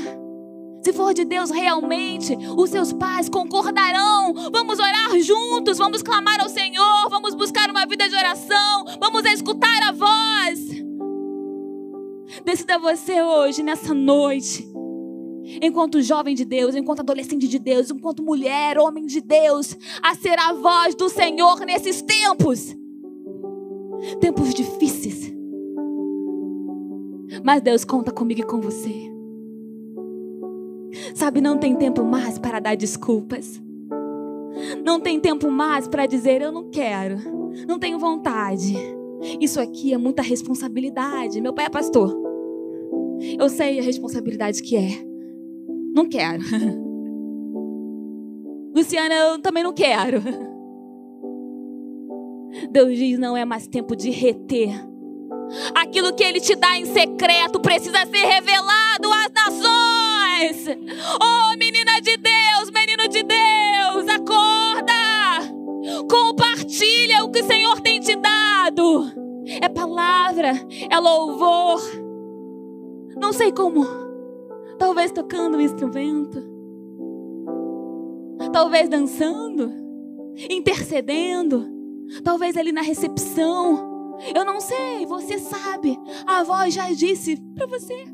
Se 0.83 0.95
for 0.95 1.13
de 1.13 1.27
Deus 1.27 1.51
realmente, 1.51 2.35
os 2.57 2.71
seus 2.71 2.91
pais 2.91 3.29
concordarão. 3.29 4.33
Vamos 4.51 4.79
orar 4.79 5.21
juntos, 5.21 5.77
vamos 5.77 6.03
clamar 6.03 6.41
ao 6.41 6.49
Senhor, 6.49 7.11
vamos 7.11 7.35
buscar 7.35 7.69
uma 7.69 7.85
vida 7.85 8.09
de 8.09 8.17
oração, 8.17 8.87
vamos 8.99 9.27
escutar 9.27 9.83
a 9.83 9.93
voz. 9.93 10.71
Decida 12.43 12.79
você 12.79 13.21
hoje, 13.21 13.63
nessa 13.63 13.93
noite, 13.93 14.67
enquanto 15.61 16.01
jovem 16.01 16.35
de 16.35 16.47
Deus, 16.47 16.75
enquanto 16.75 17.01
adolescente 17.01 17.47
de 17.47 17.59
Deus, 17.59 17.91
enquanto 17.91 18.23
mulher, 18.23 18.79
homem 18.79 19.05
de 19.05 19.21
Deus, 19.21 19.77
a 20.03 20.15
ser 20.15 20.39
a 20.39 20.55
voz 20.55 20.95
do 20.95 21.11
Senhor 21.11 21.61
nesses 21.67 22.01
tempos 22.01 22.80
tempos 24.21 24.55
difíceis. 24.55 25.33
Mas 27.45 27.63
Deus 27.63 27.85
conta 27.85 28.11
comigo 28.11 28.41
e 28.41 28.45
com 28.45 28.61
você. 28.61 29.11
Sabe, 31.15 31.41
não 31.41 31.57
tem 31.59 31.75
tempo 31.77 32.05
mais 32.05 32.39
para 32.39 32.61
dar 32.61 32.77
desculpas. 32.77 33.61
Não 34.85 35.01
tem 35.01 35.19
tempo 35.21 35.51
mais 35.51 35.87
para 35.89 36.07
dizer 36.07 36.43
eu 36.43 36.53
não 36.53 36.71
quero, 36.71 37.17
não 37.67 37.79
tenho 37.79 37.99
vontade. 37.99 38.75
Isso 39.41 39.61
aqui 39.61 39.93
é 39.93 39.99
muita 39.99 40.23
responsabilidade. 40.23 41.41
Meu 41.41 41.53
pai 41.53 41.67
é 41.67 41.71
pastor. 41.71 42.17
Eu 43.39 43.49
sei 43.49 43.79
a 43.79 43.83
responsabilidade 43.83 44.63
que 44.63 44.77
é. 44.77 44.89
Não 45.95 46.09
quero. 46.09 46.43
Luciana, 48.75 49.15
eu 49.15 49.39
também 49.41 49.63
não 49.63 49.73
quero. 49.73 50.23
Deus 52.71 52.97
diz: 52.97 53.19
não 53.19 53.37
é 53.37 53.45
mais 53.45 53.67
tempo 53.67 53.95
de 53.97 54.11
reter. 54.11 54.91
Aquilo 55.75 56.15
que 56.15 56.23
Ele 56.23 56.41
te 56.41 56.55
dá 56.55 56.77
em 56.77 56.85
secreto 56.85 57.61
precisa 57.61 58.07
ser 58.07 58.25
revelado 58.25 59.13
às 59.13 59.33
nações. 59.33 60.79
Oh, 61.21 61.57
menina 61.57 62.01
de 62.01 62.17
Deus, 62.17 62.71
menino 62.73 63.09
de 63.09 63.23
Deus, 63.23 64.09
acorda. 64.09 64.93
Compartilha 66.09 67.25
o 67.25 67.31
que 67.31 67.41
o 67.41 67.47
Senhor 67.47 67.81
tem 67.81 68.01
te 68.01 68.15
dado. 68.17 69.11
É 69.61 69.69
palavra, 69.69 70.53
é 70.89 70.99
louvor. 70.99 71.81
Não 73.17 73.33
sei 73.33 73.51
como. 73.51 73.85
Talvez 74.79 75.11
tocando 75.11 75.57
um 75.57 75.61
instrumento. 75.61 76.49
Talvez 78.53 78.89
dançando, 78.89 79.73
intercedendo 80.49 81.80
Talvez 82.23 82.57
ali 82.57 82.73
na 82.73 82.83
recepção. 82.83 84.19
Eu 84.35 84.45
não 84.45 84.61
sei, 84.61 85.07
você 85.07 85.39
sabe. 85.39 85.99
A 86.27 86.43
voz 86.43 86.75
já 86.75 86.91
disse 86.93 87.37
para 87.55 87.67
você. 87.67 88.05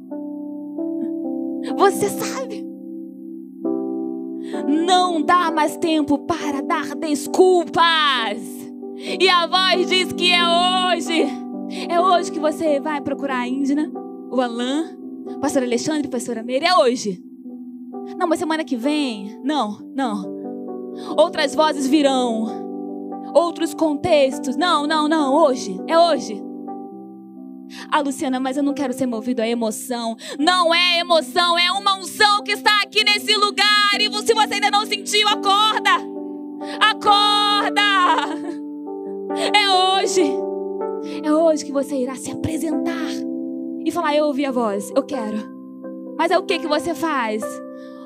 Você 1.76 2.08
sabe. 2.08 2.64
Não 4.68 5.20
dá 5.22 5.50
mais 5.50 5.76
tempo 5.76 6.18
para 6.18 6.62
dar 6.62 6.94
desculpas. 6.94 8.38
E 9.20 9.28
a 9.28 9.46
voz 9.46 9.88
diz 9.88 10.12
que 10.12 10.32
é 10.32 10.42
hoje. 10.42 11.26
É 11.88 12.00
hoje 12.00 12.30
que 12.30 12.38
você 12.38 12.78
vai 12.78 13.00
procurar 13.00 13.40
a 13.40 13.48
Índia, 13.48 13.90
o 14.30 14.40
Alain, 14.40 14.96
o 15.26 15.40
pastor 15.40 15.64
Alexandre, 15.64 16.08
pastora 16.08 16.42
Meire. 16.42 16.66
É 16.66 16.76
hoje. 16.76 17.22
Não, 18.16 18.28
mas 18.28 18.38
semana 18.38 18.64
que 18.64 18.76
vem. 18.76 19.40
Não, 19.42 19.78
não. 19.94 20.36
Outras 21.16 21.54
vozes 21.54 21.86
virão 21.88 22.65
outros 23.36 23.74
contextos. 23.74 24.56
Não, 24.56 24.86
não, 24.86 25.06
não, 25.06 25.34
hoje, 25.34 25.78
é 25.86 25.98
hoje. 25.98 26.42
Ah, 27.90 28.00
Luciana, 28.00 28.40
mas 28.40 28.56
eu 28.56 28.62
não 28.62 28.72
quero 28.72 28.92
ser 28.92 29.06
movido 29.06 29.42
a 29.42 29.48
emoção. 29.48 30.16
Não 30.38 30.74
é 30.74 31.00
emoção, 31.00 31.58
é 31.58 31.70
uma 31.72 31.98
unção 31.98 32.42
que 32.42 32.52
está 32.52 32.80
aqui 32.82 33.04
nesse 33.04 33.36
lugar. 33.36 34.00
E 34.00 34.10
se 34.24 34.32
você 34.32 34.54
ainda 34.54 34.70
não 34.70 34.86
sentiu, 34.86 35.28
acorda. 35.28 35.90
Acorda. 36.80 37.82
É 39.52 39.68
hoje. 40.00 40.22
É 41.22 41.32
hoje 41.32 41.64
que 41.64 41.72
você 41.72 41.96
irá 41.96 42.14
se 42.14 42.30
apresentar 42.30 43.10
e 43.84 43.90
falar: 43.90 44.16
Eu 44.16 44.26
ouvi 44.26 44.46
a 44.46 44.52
voz, 44.52 44.90
eu 44.96 45.02
quero. 45.02 45.36
Mas 46.16 46.30
é 46.30 46.38
o 46.38 46.44
que 46.44 46.60
que 46.60 46.66
você 46.66 46.94
faz? 46.94 47.42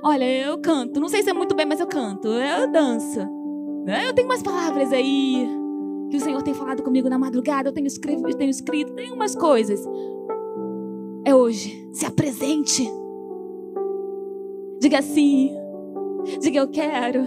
Olha, 0.02 0.24
eu 0.24 0.58
canto. 0.58 0.98
Não 0.98 1.08
sei 1.08 1.22
se 1.22 1.30
é 1.30 1.32
muito 1.34 1.54
bem, 1.54 1.66
mas 1.66 1.78
eu 1.78 1.86
canto. 1.86 2.28
Eu 2.28 2.72
danço. 2.72 3.39
Né? 3.90 4.06
Eu 4.06 4.14
tenho 4.14 4.28
umas 4.28 4.40
palavras 4.40 4.92
aí 4.92 5.48
que 6.12 6.16
o 6.16 6.20
Senhor 6.20 6.40
tem 6.42 6.54
falado 6.54 6.80
comigo 6.80 7.08
na 7.08 7.18
madrugada. 7.18 7.70
Eu 7.70 7.72
tenho 7.72 7.88
escrito, 7.88 8.24
eu 8.24 8.36
tenho 8.36 8.48
escrito, 8.48 8.92
tem 8.94 9.10
umas 9.10 9.34
coisas. 9.34 9.84
É 11.24 11.34
hoje. 11.34 11.88
Se 11.92 12.06
apresente. 12.06 12.88
Diga 14.80 15.02
sim. 15.02 15.50
Diga 16.40 16.60
eu 16.60 16.68
quero. 16.68 17.24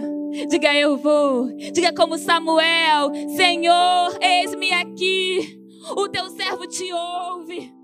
Diga 0.48 0.74
eu 0.74 0.96
vou. 0.96 1.54
Diga 1.54 1.92
como 1.94 2.16
Samuel: 2.16 3.12
Senhor, 3.36 4.18
eis-me 4.22 4.72
aqui. 4.72 5.60
O 5.94 6.08
teu 6.08 6.30
servo 6.30 6.66
te 6.66 6.90
ouve. 6.94 7.74